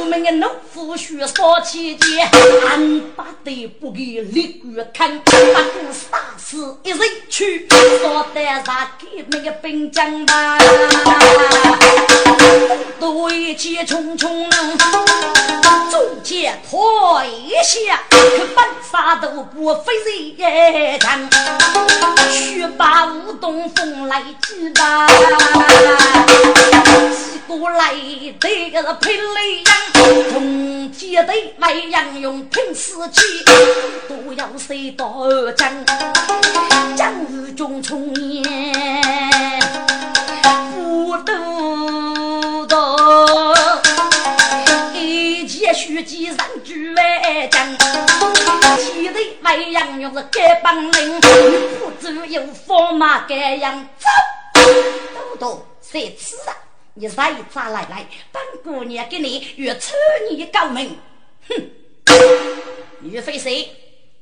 [0.00, 2.28] 我们的农夫需少起钱，
[2.68, 7.68] 俺把对不给立官看，把个杀死一人去，
[8.00, 10.58] 说得上给那个兵将吧，
[12.98, 14.50] 都一起匆匆
[15.90, 18.18] 中间拖一下，可
[18.56, 19.92] 本杀都不费
[20.38, 21.28] 人强，
[22.32, 25.14] 去把吴东风来击吧，几
[27.48, 27.94] 个来
[28.40, 29.74] 这个配雷阳，
[30.32, 33.22] 中间的外阳用拼死去，
[34.08, 35.26] 都要谁到
[35.56, 35.70] 江，
[36.96, 38.42] 江雨中冲年，
[40.74, 43.43] 不都到。
[45.74, 47.76] 也许几人举为将，
[48.78, 54.06] 气得外洋用是该帮领，不走有驸马该样走。
[55.12, 56.54] 豆豆，谁吃啊？
[56.94, 57.16] 你谁
[57.52, 58.06] 咋来来？
[58.30, 59.94] 本姑娘给你越抽
[60.30, 60.96] 你高明。
[61.48, 61.70] 哼，
[63.02, 63.68] 岳飞谁？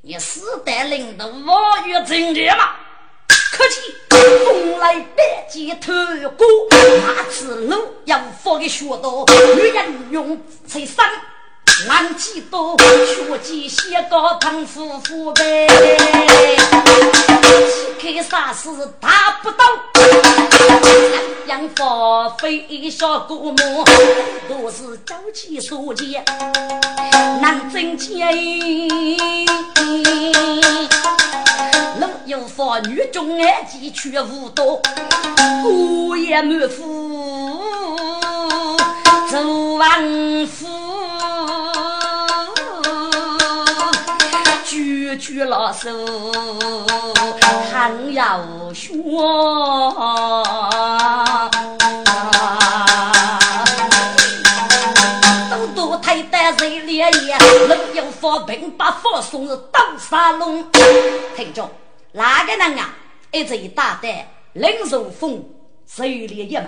[0.01, 2.77] 你死得领导我越正直吗？
[3.29, 5.93] 客气，风来百劫透
[6.31, 11.05] 过，那次路要放给学道，女人用才生。
[11.89, 15.67] 俺几多学几些个唐夫妇呗，
[17.99, 18.71] 去看啥事
[19.01, 19.65] 达不到，
[21.47, 23.85] 养花费小姑母，
[24.49, 26.25] 都是朝气所见，
[27.41, 28.29] 难挣钱。
[32.01, 34.81] 老有妇女中爱鸡却无多，
[35.63, 37.61] 姑爷满腹
[39.29, 40.92] 做王夫。
[45.17, 45.91] 举举老手，
[47.71, 48.95] 还要学。
[55.51, 60.65] 都都太单谁烈焰，能有佛兵把佛送入刀沙龙。
[61.37, 61.71] 听着，
[62.13, 62.95] 哪个人啊？
[63.31, 65.45] 一直大胆，领受风，
[65.87, 66.67] 谁烈一门，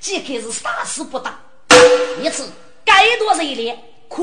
[0.00, 1.34] 即刻是杀死不当。
[2.22, 2.50] 一次
[2.84, 3.78] 该多谁烈，
[4.08, 4.16] 可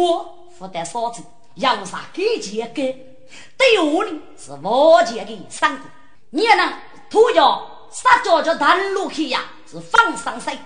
[0.58, 1.22] 负担少子，
[1.56, 3.09] 要杀给钱给。
[3.58, 5.84] 对我呢是王杰的三姑，
[6.32, 6.74] 你呢
[7.10, 10.58] 土窑杀脚叫单路去呀，是放上水。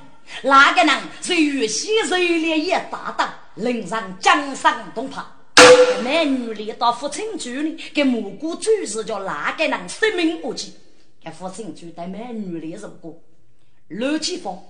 [0.43, 5.21] 那个人是玉溪热烈也大道，人上江山东派。
[6.03, 10.73] 美女里到父亲局里，给蘑菇主是叫那个人生命无忌。
[11.21, 13.17] 给父亲局带美女里如果
[13.87, 14.61] 陆启芳，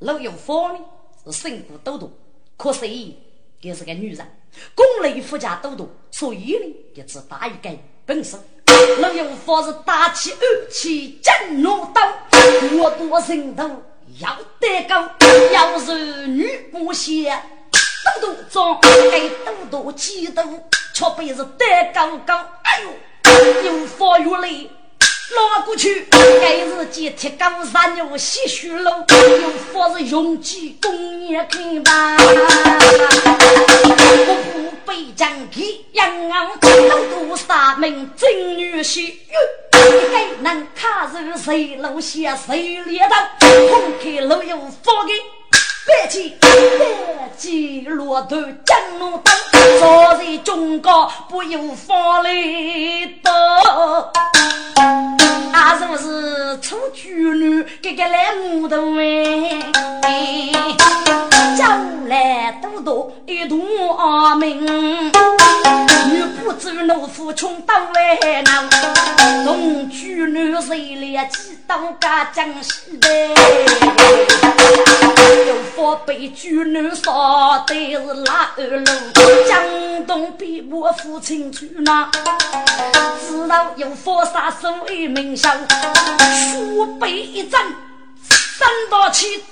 [0.00, 0.80] 陆有芳呢
[1.24, 2.10] 是身骨抖抖，
[2.56, 2.88] 可是
[3.60, 4.26] 也是个女人。
[4.74, 7.70] 功力富家都多，所以呢，也只打一个
[8.04, 8.36] 本事。
[8.98, 12.00] 陆有法是打起二气震怒刀，
[12.78, 13.68] 我多心头
[14.18, 15.08] 要得高。
[15.52, 17.42] 要是女不贤，
[18.20, 22.46] 都多装，给都多激动，却被是得高高。
[22.62, 24.70] 哎呦，有法有力。
[25.34, 32.16] 拉过去，该日接铁高山有些许路，有法是用计攻也看吧。
[34.26, 36.68] 我不被将皮养昂，都
[37.26, 39.14] 多杀名真女婿。
[40.12, 45.12] 该能卡住谁路下谁列道，红开路有法的。
[45.84, 46.48] 白起，白
[47.36, 49.34] 起，骆驼金龙灯，
[49.80, 53.30] 早在中国不有法律的。
[55.52, 58.76] 啊，是是丑举女给个来木头
[60.02, 60.52] 哎？
[61.56, 61.66] 叫
[62.08, 63.60] 来多多一同
[63.96, 68.64] 阿明，女不知奴夫穷到外闹，
[69.44, 73.08] 同举女谁来几刀家江西的？
[75.46, 78.84] 有佛被举女杀的是哪二路？
[79.52, 82.10] 江东比我父亲去哪？
[83.28, 85.36] 知道有佛杀手一名。
[85.36, 87.60] 书背一阵，
[88.22, 89.44] 三刀起，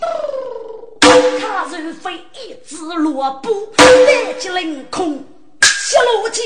[1.02, 5.22] 他如飞一只罗布，来击凌空，
[5.60, 6.44] 七罗剑，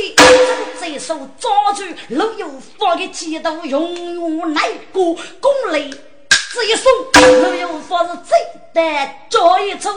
[0.80, 5.94] 这手抓住陆有法的剑刀，永远来过功力，
[6.52, 6.92] 这一送，
[7.40, 8.36] 陆有法是最
[8.72, 9.90] 得这一出。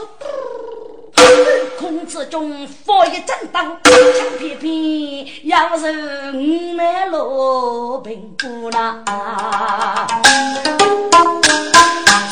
[1.77, 9.03] 空之中，佛一震动，枪片片，要是五脉罗平不那。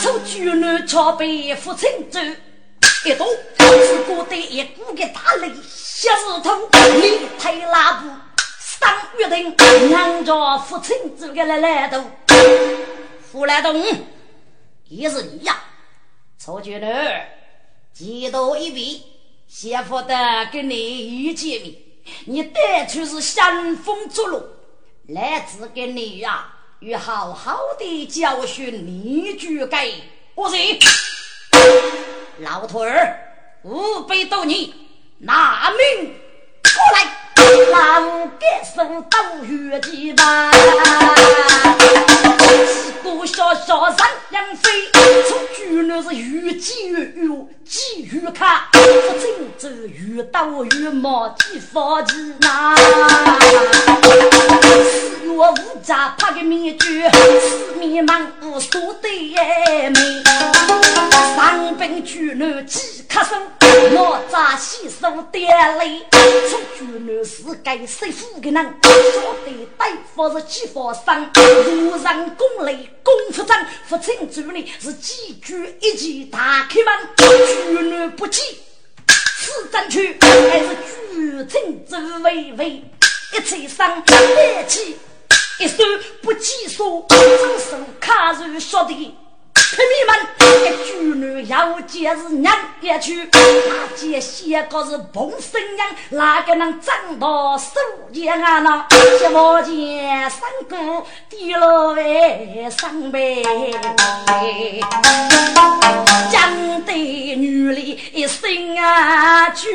[0.02, 2.20] 出巨男桥北父亲走，
[3.06, 3.28] 一动
[3.60, 8.08] 是过得一股个大雷，小石头你推拉布，
[8.60, 9.56] 上约定，
[9.90, 12.04] 让着父亲走个来来都，
[13.32, 13.84] 胡来东，
[14.88, 15.56] 也是你呀，
[16.38, 16.90] 出巨男。
[17.96, 19.04] 几多一笔，
[19.48, 21.76] 谢福的跟你一见面，
[22.26, 24.44] 你带出是相逢之路，
[25.08, 29.94] 来自跟你呀，要好好的教训你句给
[30.36, 30.78] 我谁？
[32.40, 33.18] 老头儿，
[33.64, 34.70] 五百多年，
[35.20, 36.16] 拿命
[36.64, 37.22] 过来。
[37.72, 40.52] 老该生都越级吧，
[43.06, 43.96] 几个小小人
[44.32, 44.92] 养飞，
[45.30, 48.80] 出去那是越急越有，急越看，不
[49.20, 52.76] 正走越刀越冒地发急呐。
[54.84, 57.08] 四月五家拍个面具，
[57.40, 60.24] 四面忙无数的美，
[61.36, 63.38] 上兵去男几咳嗽，
[63.94, 66.00] 哪吒洗手点泪，
[66.50, 67.44] 出去男是。
[67.64, 71.32] 该师傅的人，说的大夫是几佛生，
[71.66, 73.56] 路上功力功夫长，
[73.88, 78.42] 父亲主呢是几句一记大开门，举女不起，
[79.38, 80.76] 此战去还是
[81.14, 82.84] 举亲走微微，
[83.34, 84.98] 一起上一气
[85.60, 85.84] 一手
[86.24, 87.18] 不计数，左
[87.60, 89.16] 手卡住说的。
[89.76, 90.16] 村民们，
[90.64, 97.74] 一举女要接是娘一去，那接先个是彭生娘，哪个能挣到手
[98.14, 98.60] 钱啊？
[98.60, 103.20] 那一毛钱三个，低落为三百。
[106.32, 106.96] 江对
[107.36, 109.70] 女里一声啊句。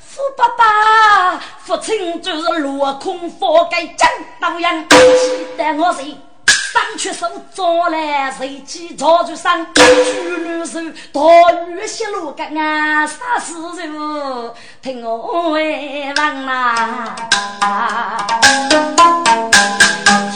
[0.00, 6.16] 富爸爸，父亲就是落空，佛盖江道阳，期待我谁？
[6.76, 9.64] 上去手抓来，谁去朝着上？
[9.72, 9.80] 举
[10.44, 10.78] 女手，
[11.10, 11.20] 大
[11.70, 14.52] 雨泄露个啊，啥事情？
[14.82, 17.16] 听我问呐。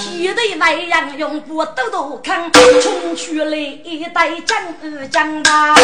[0.01, 5.75] 天地外阳用不兜兜看，冲出来一代将二将大。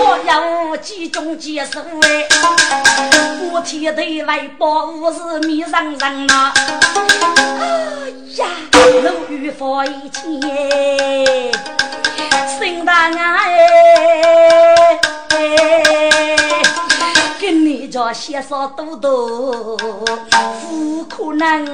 [0.00, 2.26] 我要集中接手哎，
[3.52, 6.52] 我天地来保护是迷人人呐。
[9.48, 9.54] 哎呀！
[9.54, 10.22] 路遇佛一千，
[12.58, 15.00] 心大哎，
[17.40, 19.76] 跟你家先生多多，
[20.68, 21.64] 不可能。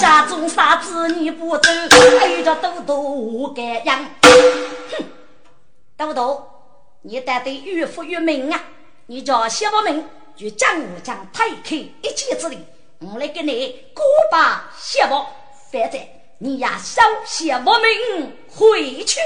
[0.00, 1.70] 家中啥子你不走，
[2.18, 4.04] 还叫多多我敢养。
[4.22, 5.04] 哼，
[5.96, 6.50] 多多，
[7.02, 8.60] 你带的越富越明啊！
[9.06, 10.04] 你叫谢我明。
[10.40, 12.56] 就将我将推开一切之力，
[13.00, 15.22] 我来给你过把谢幕。
[15.70, 16.00] 反正
[16.38, 19.20] 你也，少谢我命回去。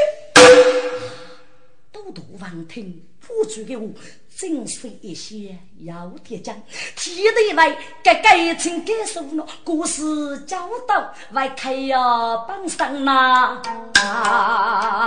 [1.92, 3.88] 都督王听，不住给我
[4.36, 6.60] 真是一些要点讲。
[6.96, 13.62] 提得来，该该请该说了，故事教导外开呀，帮上呐。
[13.94, 15.06] 哈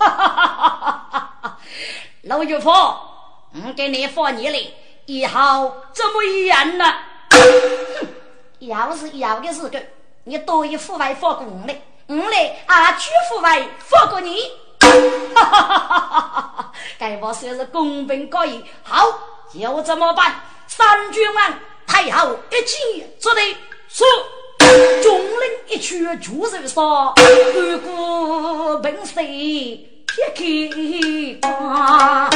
[0.00, 1.60] 哈哈！
[2.22, 4.58] 老岳父，我给你放你了。
[5.08, 6.84] 以后怎么样呢？
[8.58, 9.82] 要是要的是个，
[10.24, 14.38] 你多一副外放过我嘞，我嘞啊，举副外放过你。
[14.78, 16.72] 哈哈哈哈哈哈！
[16.98, 19.06] 该我算是公平高义，好，
[19.58, 20.42] 就这么办。
[20.66, 21.54] 三军王
[21.86, 23.40] 太后一起做的
[23.88, 24.04] 是，
[25.02, 27.14] 众人一曲就人说，
[27.54, 29.22] 哥哥本色
[30.08, 30.42] 撇开
[31.40, 32.30] 光。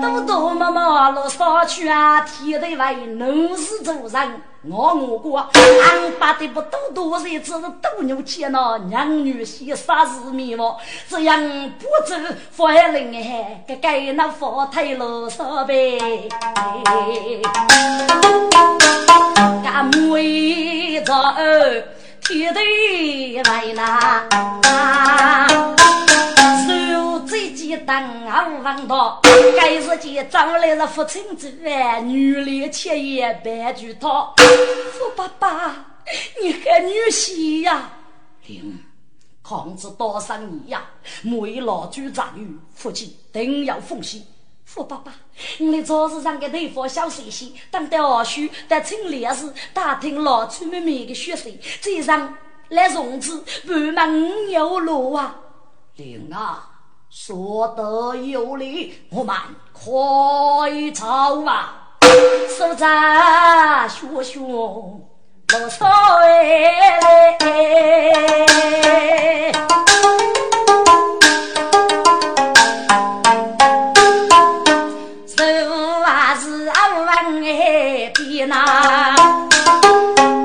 [0.00, 7.52] 多多妈妈落山去啊，天地为农事做人，我我过，俺爸的不多多日子
[7.82, 10.74] 都牛气了，娘女婿啥子面目？
[11.08, 11.38] 这样
[11.78, 12.14] 不走
[12.50, 16.28] 反灵哎，该该那佛台落山呗。
[19.64, 21.12] 俺为着
[22.22, 24.28] 天地为难。
[27.84, 29.20] 最近当二房道，
[29.56, 34.32] 该日间找来了父亲之案，女里妾也白举他。
[34.92, 35.84] 富爸爸，
[36.40, 37.90] 你和女婿呀？
[38.46, 38.82] 灵，
[39.42, 40.82] 抗子多少年呀？
[41.22, 44.22] 每老主战于父亲定要奉献。
[44.64, 45.12] 富爸爸，
[45.58, 52.34] 你早日让个对方小水洗，等到二叔在村里时打听老村妹妹的血水，再上
[52.70, 55.36] 来融资，不满五牛路啊！
[55.96, 56.70] 灵啊！
[57.16, 59.36] 说得有理，我们
[59.72, 59.86] 快
[60.92, 61.94] 走啊！
[62.48, 65.86] 手在学学老少
[66.24, 66.90] 哎，
[75.24, 75.44] 手
[76.04, 79.14] 还是二万哎，比那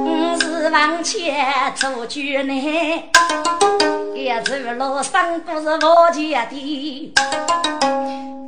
[0.05, 3.09] 五十万钱做绝呢。
[4.19, 7.13] 一走路三步是我家的，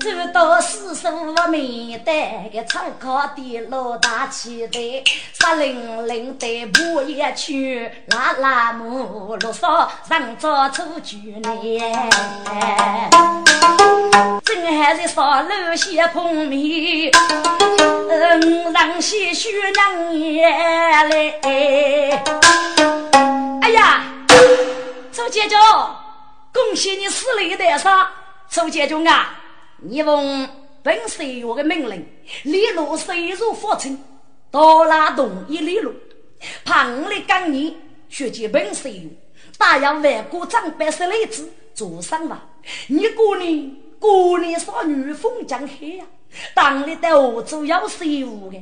[0.01, 2.11] 走到四十五米的
[2.51, 3.07] 个仓库
[3.38, 11.49] 的老大气的，杀零零的不一去，拉拉木路上上早出去呢，
[14.43, 17.09] 正还在上路些碰面，
[18.09, 21.39] 嗯，让些血娘也来，
[23.61, 24.03] 哎呀！
[25.12, 25.59] 周建中，
[26.53, 28.09] 恭喜你死了一代杀！
[28.49, 29.41] 周建中啊，
[29.78, 30.49] 你奉
[30.82, 32.07] 本岁月的命令，
[32.43, 34.01] 立路深入佛城，
[34.49, 35.93] 到拉动一里路，
[36.64, 39.09] 怕我的干你学习本岁月，
[39.57, 42.45] 大洋万古长百十来子做上吧。
[42.88, 46.05] 你过年过年少女风江海呀，
[46.53, 48.57] 当你在欧洲要税务的，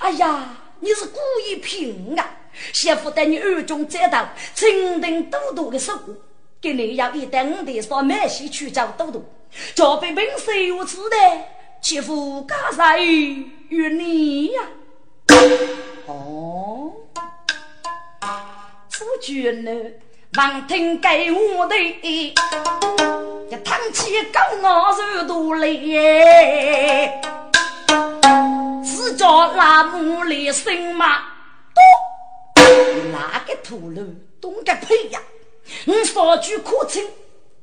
[0.00, 2.30] 哎呀，你是故意骗啊！
[2.72, 5.92] 媳妇带你二中再到清定都督的手，
[6.60, 9.24] 给你要一袋五的烧麦西去找都督，
[9.74, 11.16] 叫被本谁无知的，
[11.80, 14.62] 媳妇干啥与你呀？
[16.06, 16.92] 哦，
[18.90, 19.70] 夫君呢，
[20.36, 22.32] 望听给我的，一
[23.64, 27.10] 叹气高我手多累，
[28.84, 31.18] 只叫那木里生马
[31.74, 31.82] 多，
[33.14, 35.20] 哪个土路懂个屁呀？
[35.86, 37.00] 我少句可称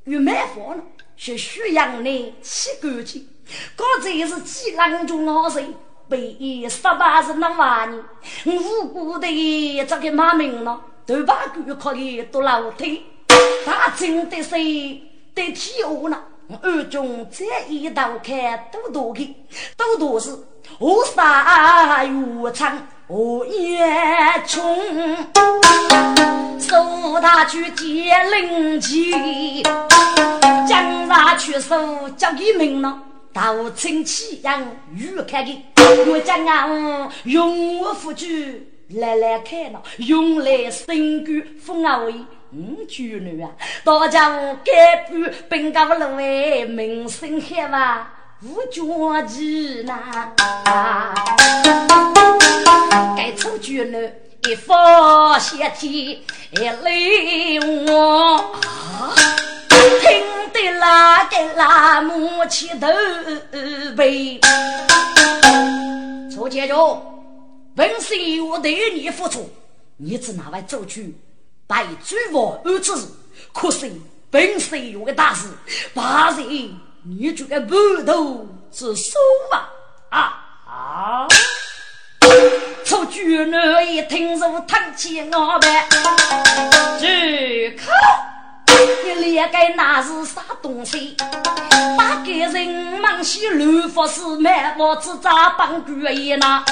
[0.06, 0.84] 与买房了，
[1.18, 3.28] 是需养呢，洗干净。
[3.76, 5.74] 刚才是几郎中老人
[6.08, 7.94] 被十八是那玩
[8.46, 9.28] 意，无辜的
[9.86, 13.04] 这个马明了，都把狗可以都老腿，
[13.66, 14.52] 他真的是
[15.36, 16.28] 得体恶了。
[16.62, 19.36] 二中这一道看多多的，
[19.78, 20.30] 多多是
[20.80, 23.78] 何杀越长何也
[24.48, 24.64] 穷，
[26.58, 29.62] 送他去接灵旗，
[30.66, 32.98] 将他去收交给民了。
[33.34, 35.62] 道清气扬，欲开的，
[36.10, 42.14] 我将啊用我夫君来来看了，用来身居封啊位，
[42.54, 43.52] 五居女啊，
[43.84, 45.16] 大家我改不
[45.50, 48.10] 本高路哎，名声响哇，
[48.44, 48.82] 无绝
[49.28, 50.34] 技呐，
[53.16, 54.12] 该出居女
[54.50, 58.56] 一发仙天一泪我。
[59.70, 62.88] 听得那个那母亲头
[63.96, 64.42] 悲，
[66.34, 67.00] 楚姐主，
[67.76, 69.48] 本是我对你付出，
[69.98, 71.16] 你只拿来走去
[71.68, 73.08] 拜主王儿子，
[73.54, 73.92] 可是
[74.32, 75.48] 本是有个大事，
[75.94, 76.42] 怕是
[77.04, 77.76] 你这个不
[78.06, 79.18] 头之手
[79.50, 79.70] 啊
[80.10, 80.20] 啊
[80.68, 81.28] 啊！
[82.86, 85.88] 楚举女一听说叹气我呗，
[87.00, 87.92] 只口。
[89.04, 91.18] 你连个那是啥东西？
[91.98, 92.68] 打给人
[93.02, 96.64] 忙些乱发事，满屋子咋帮主意呢？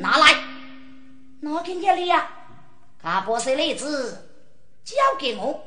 [0.00, 0.34] 拿来，
[1.40, 2.26] 拿给你呀！
[3.02, 4.28] 他不是例子，
[4.84, 5.64] 交给我。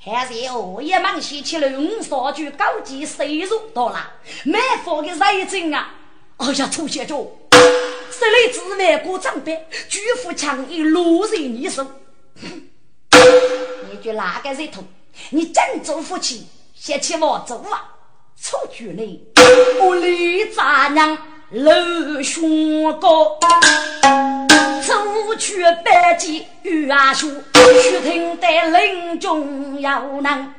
[0.00, 4.12] 还是我也忙些去了，五少句高级收入到了，
[4.44, 5.94] 满房的财政啊！
[6.36, 11.84] 哎呀，出现着，十里之外过账单，巨富强一落在你手。
[13.10, 14.84] 你就哪个人头？
[15.30, 17.96] 你真做夫妻，先去我做啊！
[18.40, 19.20] 出去呢，
[19.80, 21.18] 我李杂娘
[21.50, 23.38] 露胸高，
[24.82, 27.42] 出去百计与阿叔，
[27.80, 30.52] 须听得林中有能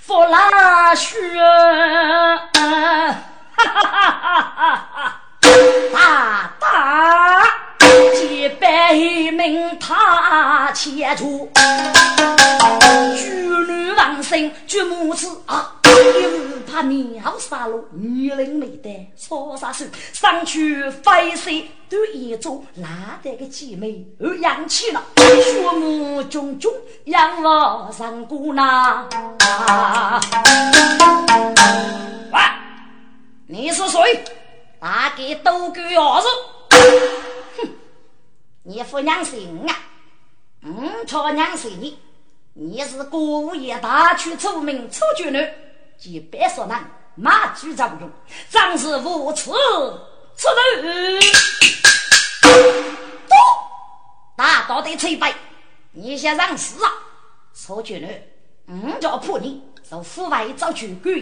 [0.00, 1.16] 扶拉雪，
[2.54, 3.12] 哈
[3.56, 5.20] 哈哈哈哈！
[5.92, 7.65] 大大。
[7.78, 11.50] 几百名他牵出，
[13.16, 16.30] 巨女王生举母子啊，又
[16.70, 26.72] 怕鸟杀戮，女人没得说啥手，上去飞身都一做，哪得个姐妹又扬起了，血目炯炯，
[27.04, 29.08] 仰望上姑娘。
[32.32, 32.40] 喂，
[33.46, 34.24] 你是谁？
[34.78, 36.20] 大概都给儿
[37.56, 37.68] 哼。
[38.62, 39.78] 你父娘是你啊？
[40.62, 41.98] 嗯，错娘是你。
[42.58, 45.54] 你是国务院大区出名出军人，
[45.98, 48.10] 即别说难，马举不用，
[48.50, 49.58] 张是无耻出头。
[53.28, 53.36] 都
[54.36, 55.34] 大道的吹白，
[55.92, 56.90] 你先让死啊！
[57.54, 58.28] 出军人，
[58.68, 61.14] 嗯，叫破你，从府外找去管，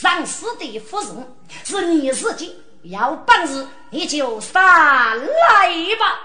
[0.00, 2.56] 让事的夫人是你自己。
[2.82, 5.68] 有本事你就上来
[5.98, 6.20] 吧，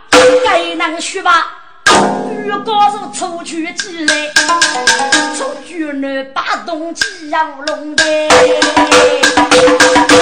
[0.45, 1.47] 该能说吧。
[2.45, 4.27] 如果是出去起来，
[5.35, 8.29] 出去呢把东西要弄的，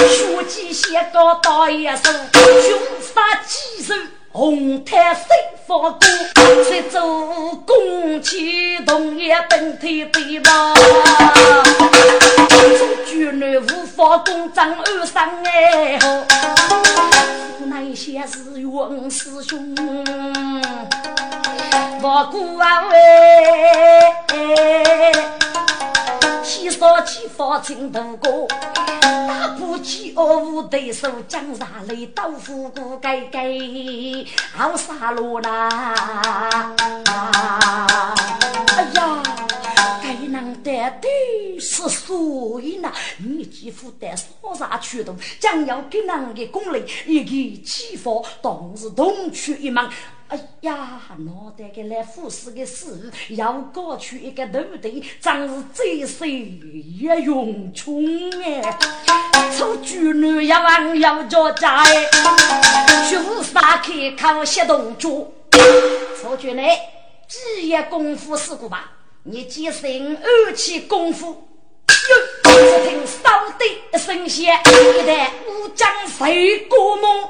[0.08, 2.02] 书记写个大一声，
[2.32, 3.94] 穷杀鸡手。
[4.30, 5.26] 红毯谁
[5.72, 5.98] 发过？
[6.68, 7.00] 谁做
[7.66, 10.74] 公启动也本体背包。
[10.74, 10.84] 做
[13.06, 16.24] 举女无法公正二生哎吼，
[17.66, 19.74] 那些是冤师兄，
[22.02, 22.98] 我孤啊喂。
[26.52, 28.46] 七少七发青头哥，
[29.00, 33.48] 打不起二五对手，江山里豆腐骨盖盖，
[34.52, 36.74] 好杀戮呐！
[38.76, 39.22] 哎呀，
[40.02, 42.92] 该能得的是谁呢？
[43.16, 49.90] 你几乎得说啥驱动，将要给人的功力一个启发，当时同去一忙。
[50.32, 58.02] 哎呀，脑袋个来护士的事，要搞出一个团队，真是最是也用穷
[58.42, 58.78] 哎！
[59.54, 65.30] 丑举女一往要着家，学武杀开靠些动作。
[66.22, 66.62] 丑举女，
[67.28, 68.90] 几夜功夫试过吧？
[69.24, 71.46] 你几身二气功夫？
[73.62, 75.88] 哟，只听扫地一，代武将
[76.18, 77.28] 谁过梦？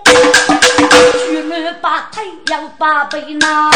[1.27, 3.71] 举女把腿要把背拿。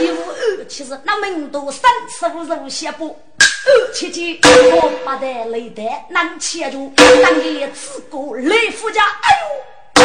[0.00, 0.18] 一无
[0.58, 3.16] 二七是那门都三十五如些不？
[3.38, 4.38] 二七间
[4.72, 9.36] 我八代雷带难牵住，当夜自古雷夫家，哎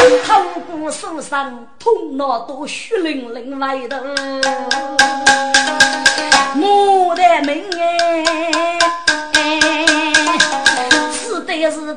[0.09, 3.97] 呦，头骨受伤，痛脑都血淋淋外头，
[6.59, 8.44] 牡丹门哎，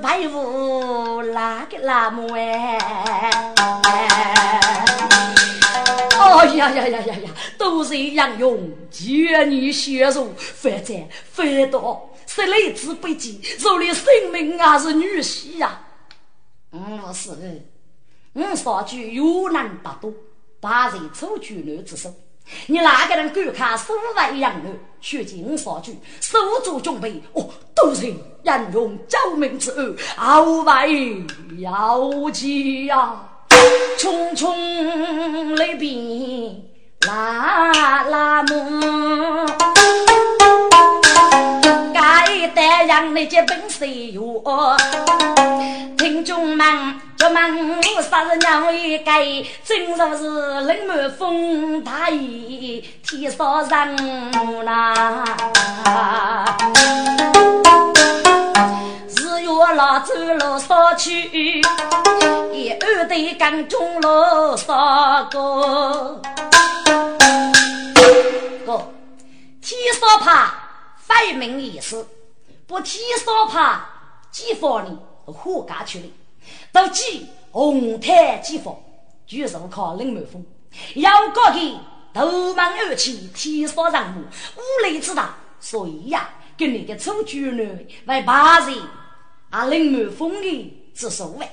[0.01, 2.79] 白雾哪个那么哎？
[6.21, 7.31] 哎呀呀呀呀呀！
[7.57, 15.81] 都是杨勇，见你血肉，反战反倒，是来自北京，受了生命还是女婿呀？
[16.73, 17.63] 嗯，是的，
[18.35, 20.13] 我少句有难不多，
[20.61, 22.15] 把人出巨男之手。
[22.67, 24.79] 你哪个人敢看数万杨勇？
[25.01, 31.25] 血尽少句，手足准备哦，都是杨勇救命之恩，好为
[31.59, 33.23] 要紧呀！
[33.97, 36.63] 匆匆来边
[37.07, 40.98] 拉拉木，该得
[42.89, 44.43] 让你这本事哟。
[45.99, 50.25] 听众们，就问我啥子鸟一该，正说是
[50.63, 55.23] 冷风大雨，天上人呐。
[59.51, 61.61] 我老走路少去，
[62.53, 66.23] 一二队刚中路少个。
[68.65, 68.93] 哥，
[69.61, 70.55] 天少怕
[70.97, 72.07] 非命意思，
[72.69, 73.89] 不天少怕
[74.31, 74.99] 几方呢？
[75.25, 76.05] 火家去了，
[76.71, 78.77] 到几红毯几方，
[79.27, 80.45] 就是靠林满峰，
[80.95, 81.81] 要搞的
[82.13, 84.21] 头忙而起，天少人物，
[84.59, 87.65] 无雷之大，所以呀，跟你的丑居呢
[88.05, 88.77] 为把人。
[89.49, 91.49] 啊，林满风的之所谓，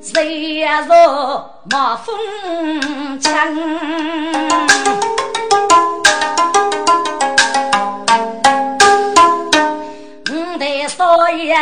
[0.00, 3.52] 谁若冒风枪，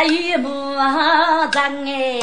[0.05, 0.75] 一目
[1.51, 2.21] 睁哎，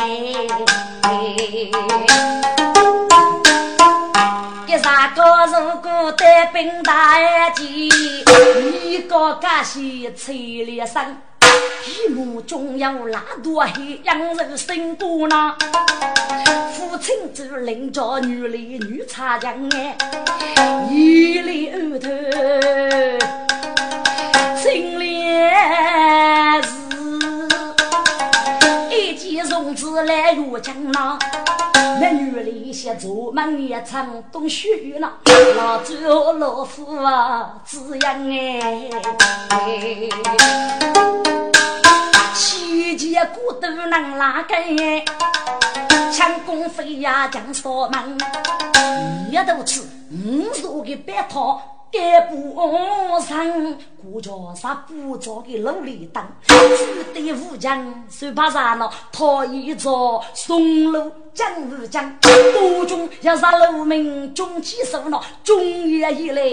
[4.66, 7.90] 给啥个如果带兵大吉，
[8.84, 11.18] 一个干些催烈声。
[11.86, 15.56] 一目中有那多黑洋人生过呢？
[16.74, 19.98] 父亲就领着女里女插将哎，
[20.90, 22.10] 一里二头
[24.58, 25.28] 心里
[26.62, 26.68] 是
[29.54, 31.20] 一见荣子来入江呐。
[32.02, 35.14] 那女里些做门也唱东学了，
[35.56, 38.90] 老周老夫啊，滋养哎。
[42.34, 44.58] 七节鼓都能拉根，
[46.12, 48.18] 强弓飞呀将扫门，
[49.30, 51.62] 一肚子五十个白套，
[51.94, 58.90] 该不上，顾家啥不着的努力当，只得武将手把啥呢？
[59.12, 66.44] 他一着松露江武将，多中要杀农民中起手呢，中夜以来。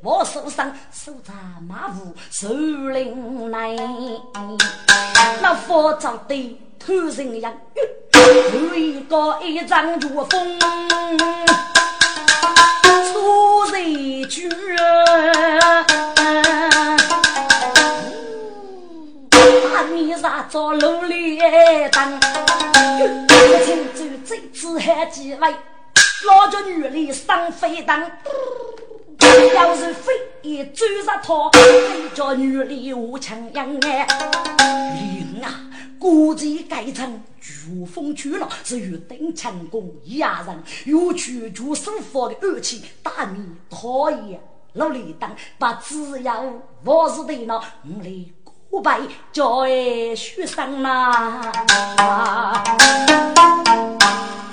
[0.00, 1.32] 我手上手扎
[1.68, 3.76] 马虎，手领来，
[5.40, 7.52] 那佛照的头人样，
[8.52, 10.58] 有一个一张如风，
[20.48, 21.38] 你啥做努力
[21.92, 25.54] 当，不清楚这次还几位，
[26.26, 28.10] 老着女里上飞当。
[29.54, 34.06] 要是非也追杀他，非叫女里无情养哎。
[34.94, 35.60] 灵啊，
[35.98, 44.40] 估计该成珠峰去了，是玉等强攻压人，有去就手法的恶气，大米讨厌
[44.72, 46.42] 努力当，把只要
[46.84, 48.10] 我是对了，我来
[48.82, 49.00] 拜
[49.32, 51.52] 叫哎学生呐。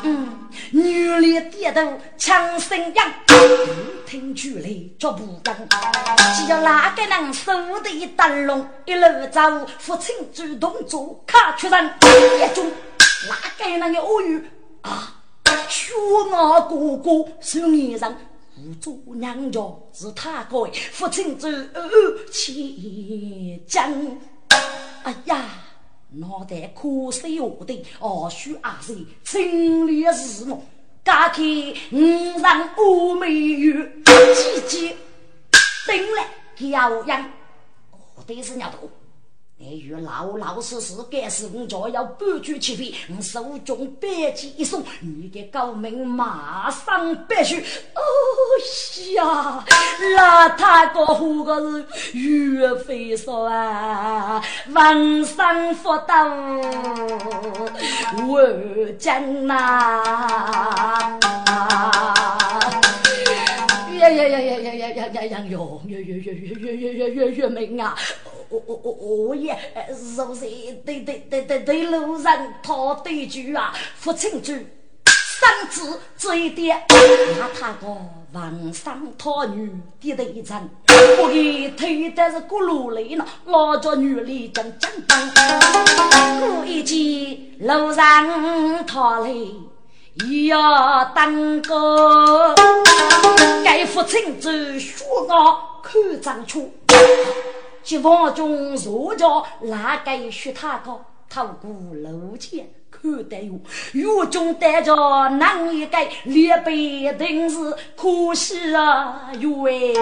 [0.04, 0.30] 嗯
[0.72, 1.82] 女里低头
[2.18, 3.12] 强声扬，
[4.06, 5.56] 听出来脚步扬。
[6.36, 9.42] 只要哪个能手的一灯笼，一路走，
[9.78, 12.66] 父亲主动做卡出人一中，
[13.30, 14.44] 哪个能有语
[14.82, 15.14] 啊？
[15.70, 15.94] 学
[16.32, 18.20] 我哥哥手艺上，不
[18.74, 19.62] 做娘家
[19.94, 21.48] 是他个父亲主
[22.32, 23.92] 起将。
[25.04, 25.46] 哎呀！
[26.18, 28.96] 脑袋可惜我的二叔阿岁
[29.26, 30.62] 清烈日暮，
[31.04, 31.44] 家开
[31.92, 34.96] 五上乌梅雨，姐姐
[35.86, 37.30] 等来调养，
[38.16, 38.90] 我的是鸟头。
[39.58, 42.94] 你与老老实实干事，我就要半句起飞。
[43.08, 47.62] 我手中白旗一送，你的高明马上必须。
[47.62, 48.02] 哦
[49.16, 49.64] 呀，
[50.18, 54.44] 那他个胡个是岳飞说啊，
[54.74, 56.26] 万山福道
[58.28, 61.18] 万江呐。
[64.10, 65.82] 呀呀呀呀呀呀呀呀呀哟！
[65.88, 67.96] 越越越越越越越越越明啊！
[68.50, 69.58] 我我我我也
[69.90, 70.46] 是是
[70.86, 73.74] 对对对对对路人讨对句啊！
[73.98, 74.68] 父亲句，
[75.06, 76.84] 三子这一点，
[77.40, 77.88] 那他个
[78.34, 79.70] 王上讨女
[80.02, 80.70] 的对阵，
[81.20, 85.32] 我给推的是咕噜里呢，老着女里真真当，
[86.40, 89.26] 故一见路上讨
[90.18, 90.28] 来。
[90.46, 92.56] 要当个
[93.64, 94.50] 该父亲走
[94.80, 96.72] 学高看长处，
[97.84, 101.04] 吉房中坐着哪个学他高？
[101.30, 102.70] 透过楼前
[103.06, 103.60] 看得哟，
[103.94, 104.96] 院中带着
[105.30, 107.56] 男一个列辈定是
[107.96, 109.94] 可惜啊哟哎！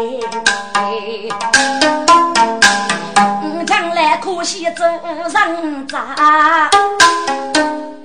[3.66, 6.16] 将来可惜走人渣。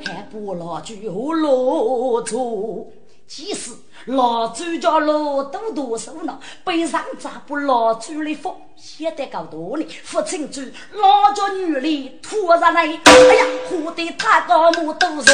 [0.05, 0.96] 还不老酒
[1.32, 2.88] 落座，
[3.29, 3.72] 即使
[4.07, 9.87] 老朱家老多多手呢，背上咋不老朱的福，写得够多呢？
[10.03, 10.62] 父亲酒
[10.93, 15.33] 老着女里突然来，哎呀，喝得他高木多少？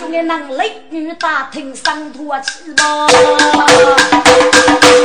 [0.00, 3.06] 中的男雷女大厅上托起吧，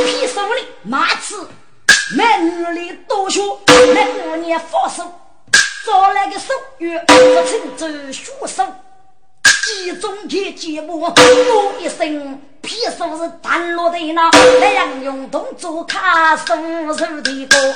[0.05, 1.47] 皮手里马刺，
[2.17, 5.03] 男女里多学，那五年放手。
[5.85, 7.13] 找来个手语，父
[7.47, 8.63] 亲走学手，
[9.69, 11.13] 集中去节目，我
[11.79, 16.55] 一声，皮手是弹落的那，那样用动作卡手
[16.97, 17.73] 手的歌，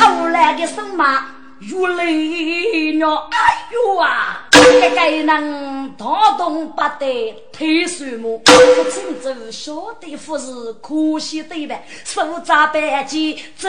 [0.00, 1.26] 口来个手嘛，
[1.58, 4.48] 如雷鸟，哎呦啊！
[4.52, 8.52] 该该能大动不得，推水木，父
[8.88, 11.76] 亲走小的夫是可惜对吧？
[12.04, 13.68] 手扎白剑走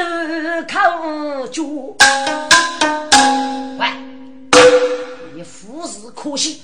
[0.72, 1.64] 口脚。
[3.80, 3.88] 喂，
[5.34, 6.62] 你夫是可惜，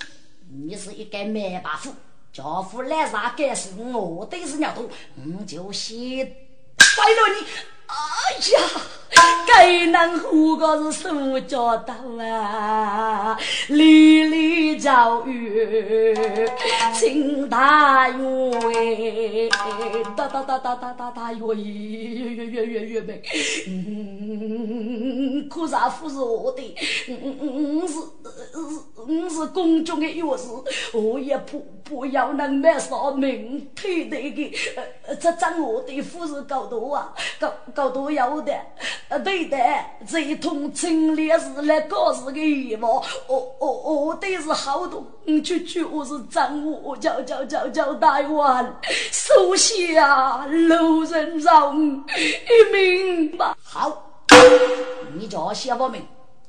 [0.64, 1.94] 你是一个卖把夫，
[2.32, 4.88] 樵夫来啥干事，我都是鸟头，
[5.18, 6.26] 我就先
[6.78, 7.48] 甩了你。
[7.88, 7.96] 哎
[8.54, 8.70] 呀！
[9.48, 11.94] 该能活个是什么叫得
[12.24, 13.38] 啊？
[13.68, 16.48] 离离遭遇，
[16.94, 19.50] 请大愿，
[20.16, 22.40] 哒哒哒哒哒哒哒，哟意
[23.68, 24.72] 嗯嗯。
[25.32, 26.76] 嗯，可是不是我的，
[27.08, 28.00] 嗯嗯是是
[29.08, 30.64] 嗯是宫中的钥匙，
[30.98, 34.18] 我也不不要能买上名推的，
[35.20, 38.54] 这张我的夫人高多啊，高高多要的。
[39.10, 39.58] 呃，对的，
[40.08, 42.82] 这一通清烈士来告诉个义务，
[43.28, 48.80] 我我我都是好多，嗯，句句我是掌握，叫叫叫叫大王，
[49.12, 53.58] 首下路人让一命吧。
[53.62, 54.24] 好，
[55.16, 56.02] 你叫谢我们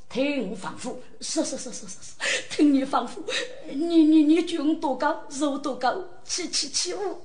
[0.09, 3.19] 听吩咐，是是是是是是，听你吩咐，
[3.69, 5.93] 你你你军多高，肉多高，
[6.25, 7.19] 七七七五，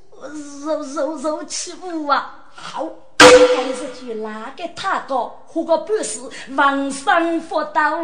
[0.66, 2.90] 肉肉肉七五啊，好。
[3.20, 6.20] 还是去哪个他高，活个半世，
[6.56, 8.00] 往生福道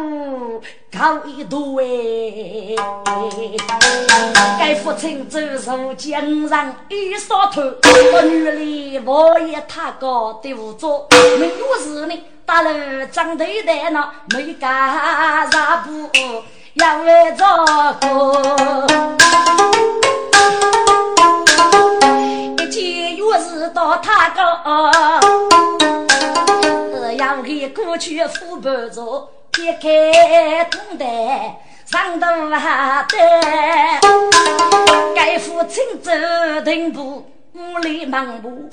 [0.92, 2.74] 高一度哎！
[4.58, 7.62] 该父亲走入江上一扫头，
[8.12, 11.06] 我女里我也他高的无助，
[11.38, 16.10] 没有事呢，打了张头的那没干啥不
[16.74, 17.44] 要为着
[18.00, 18.86] 过。
[23.84, 24.40] 到他高，
[27.18, 33.18] 要给过去扶不住，撇开铜袋上头啊的，
[35.14, 36.10] 该父亲走
[36.64, 38.70] 停步，屋里忙不。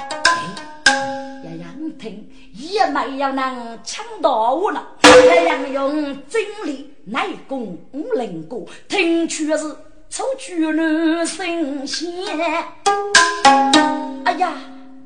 [0.85, 7.77] 要杨听也没有能抢到我了，这样用精力来攻
[8.15, 9.75] 灵过，听去是。
[10.09, 12.11] 出巨人神仙，
[14.25, 14.51] 哎呀，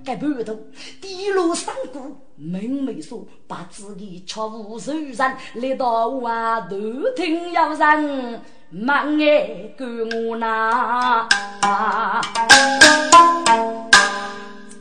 [0.05, 0.67] 个半途，
[1.01, 6.77] 低落山谷，门没锁，把自己吃无愁人，来到外头
[7.15, 11.27] 听有人忙眼管我拿。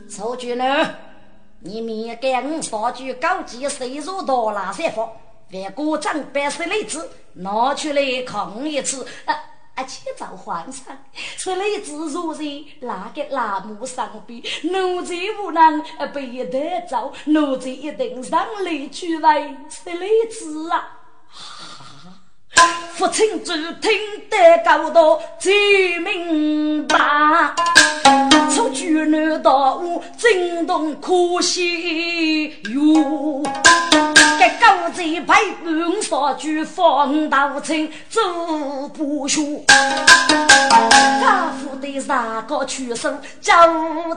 [0.07, 0.63] 曹局老，
[1.59, 3.85] 你面给我曹局高级收
[4.17, 5.09] 入到哪些方？
[5.49, 6.99] 别过账，白收利息，
[7.33, 9.05] 拿出来看一次。
[9.75, 9.83] 啊！
[9.83, 12.43] 且找皇上，十粒子如在
[12.79, 20.94] 那个栏目上边，奴才无能被得着，奴才一定上来去为十粒子啊！
[22.93, 23.91] 父亲只听
[24.29, 26.97] 得高道最明白，
[28.49, 33.43] 出巨难道我惊动可惜哟。
[34.39, 35.37] 该狗子陪伴
[36.03, 38.21] 佛举方道清走
[38.93, 39.41] 不休，
[41.21, 43.67] 家父的三个去手叫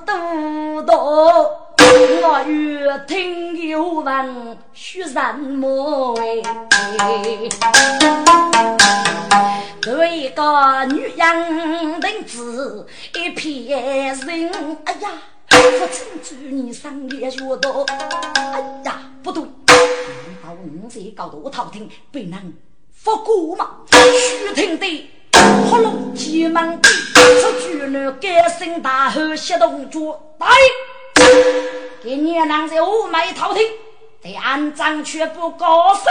[0.06, 1.67] 都多。
[1.80, 6.42] 我越听有闻，须什么哎？
[9.80, 15.08] 对一个女人的子一片人，哎呀，
[15.48, 17.86] 父亲祝你上也学到，
[18.34, 19.48] 哎呀，不对，难
[20.42, 22.54] 道我在搞多头听，被人
[22.92, 23.70] 发过吗？
[23.90, 25.10] 须听的，
[25.70, 26.88] 呼隆急忙的，
[27.40, 30.00] 出巨男改姓大汉，协同脚
[30.38, 30.46] 来。
[32.02, 33.62] 给你郎在五眉头听，
[34.22, 36.04] 对安葬却不高兴。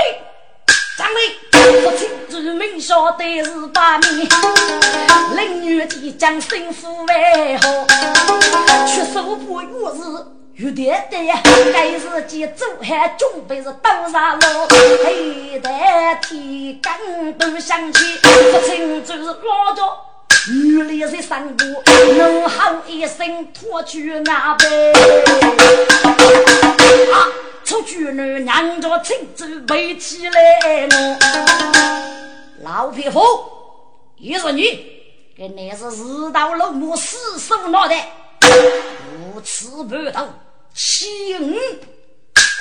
[0.97, 1.35] 张磊，
[1.81, 4.27] 父亲之名晓得是把命，
[5.35, 7.85] 领女的将心腹为好，
[8.87, 11.33] 却手不月日遇爹爹，
[11.71, 14.67] 该日见走还准备是刀上路，
[15.05, 16.97] 黑带天干
[17.37, 20.06] 都想起，父亲就是老着。
[20.49, 24.93] 女里在三步，怒吼一声，脱去阿背。
[27.11, 27.27] 啊！
[27.65, 31.17] 出去女娘着亲自背起来我。
[32.63, 33.19] 老匹夫，
[34.17, 34.89] 也是你，
[35.37, 38.09] 跟你是日到龙母死守脑袋，
[39.19, 40.29] 无耻不头，
[40.73, 41.55] 欺吾。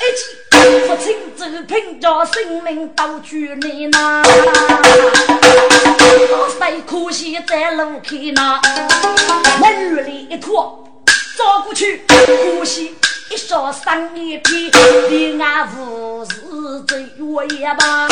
[0.03, 0.22] 一记
[0.87, 4.22] 父亲只凭着性命到去你那，
[6.31, 8.61] 老谁可惜在路口那，
[9.61, 10.85] 门里一拖
[11.37, 12.95] 走过去，可惜
[13.31, 14.70] 一烧伤一片，
[15.09, 16.35] 平安无事
[16.87, 18.09] 走远也罢。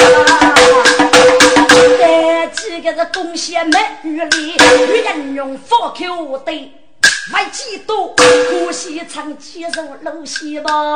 [1.98, 4.56] 在几个是贡献美女里，
[4.86, 6.72] 女人用佛口对。
[7.32, 8.14] 还几多？
[8.16, 10.94] 可惜长期入楼西吧。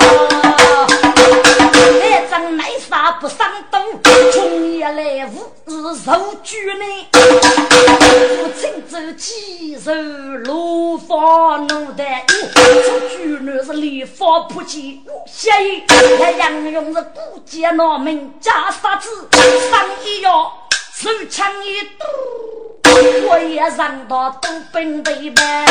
[2.00, 3.80] 来张来杀不上刀，
[4.32, 6.84] 从夜来无日受拘呢。
[7.12, 9.90] 父亲走几手
[10.44, 15.82] 罗房奴的，出居呢是立法不及，下一
[16.20, 19.08] 来杨勇是古剑闹门家杀子，
[19.70, 20.52] 上一药
[20.98, 22.04] 手枪一堵。
[23.28, 25.64] 我也上到都本背呗，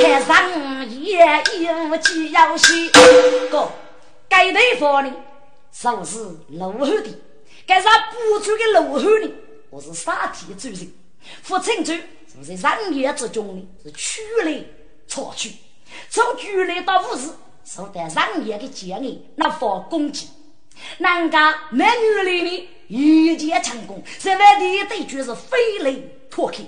[0.00, 2.88] 台上也有几要戏。
[3.50, 3.68] 哥，
[4.30, 5.12] 该地方呢，
[5.70, 7.10] 说是落后的；
[7.66, 9.30] 该啥不出的落后呢，
[9.68, 10.90] 我是杀体主人。
[11.42, 11.92] 父亲主
[12.42, 14.64] 是在人业之中呢，是取来
[15.06, 15.52] 错取，
[16.08, 17.28] 从举来到武士，
[17.62, 20.30] 受得人业的建议，那方攻击。
[20.96, 22.77] 南家美女里面。
[22.88, 26.58] 御剑成功，在外地对决是飞雷脱开，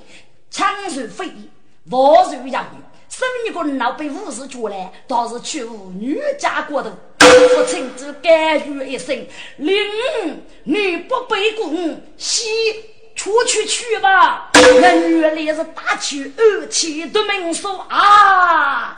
[0.51, 1.51] 枪如飞翼，
[1.91, 2.79] 火如洋雨。
[3.09, 6.91] 生一个老被武士捉来，倒是去无女家过头。
[7.19, 8.33] 父亲只甘
[8.75, 9.77] 愿一生，令
[10.65, 12.49] 你不背公，西。
[13.21, 14.49] 出去去吧！
[14.81, 18.97] 那女的是大气二气都明说啊！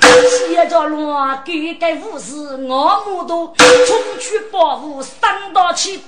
[0.49, 6.05] 接着乱给给武士我目睹，冲去保护三道气，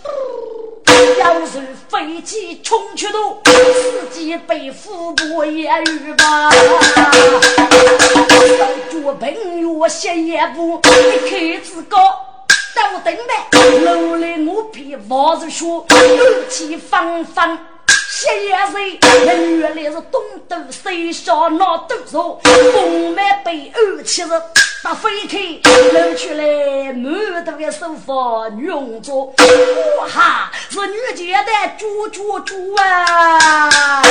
[1.19, 6.53] 要是飞机冲去都自己被腹部也遇吧！
[6.53, 6.63] 手
[8.93, 11.99] 脚平越斜一步，一开子高，
[12.77, 17.59] 到等待，楼来我比王子说，二气方方。
[18.25, 20.19] 七月岁，那原来是东
[20.49, 22.41] 都西小闹都熟，
[22.73, 24.29] 风满被二七日
[24.83, 25.39] 打飞开，
[25.93, 29.27] 露出来满头的手发女红妆，
[29.99, 34.03] 哇哈，是女杰的猪猪猪啊！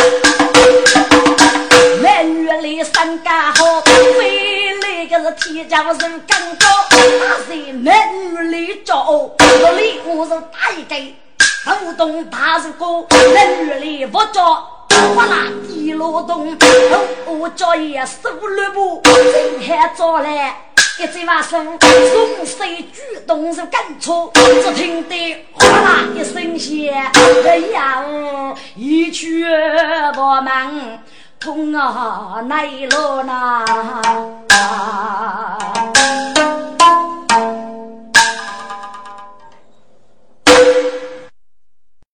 [2.03, 11.22] 那原来身家好，飞来个是天将人更高，那是那女来找，这里我是大一个。
[11.66, 14.68] 舞动大如鼓，抡圆里佛脚，
[15.16, 16.57] 哗啦地落动。
[17.26, 19.01] 我我叫一声“五吕布”，
[19.59, 20.57] 一喊招来
[20.99, 21.80] 一嘴巴声。
[21.80, 27.11] 双手举，动手干出，只听得哗啦一声响，
[27.43, 28.03] 人呀，
[28.76, 29.45] 一去
[30.14, 31.01] 不返，
[31.39, 33.64] 痛啊，那一落呐！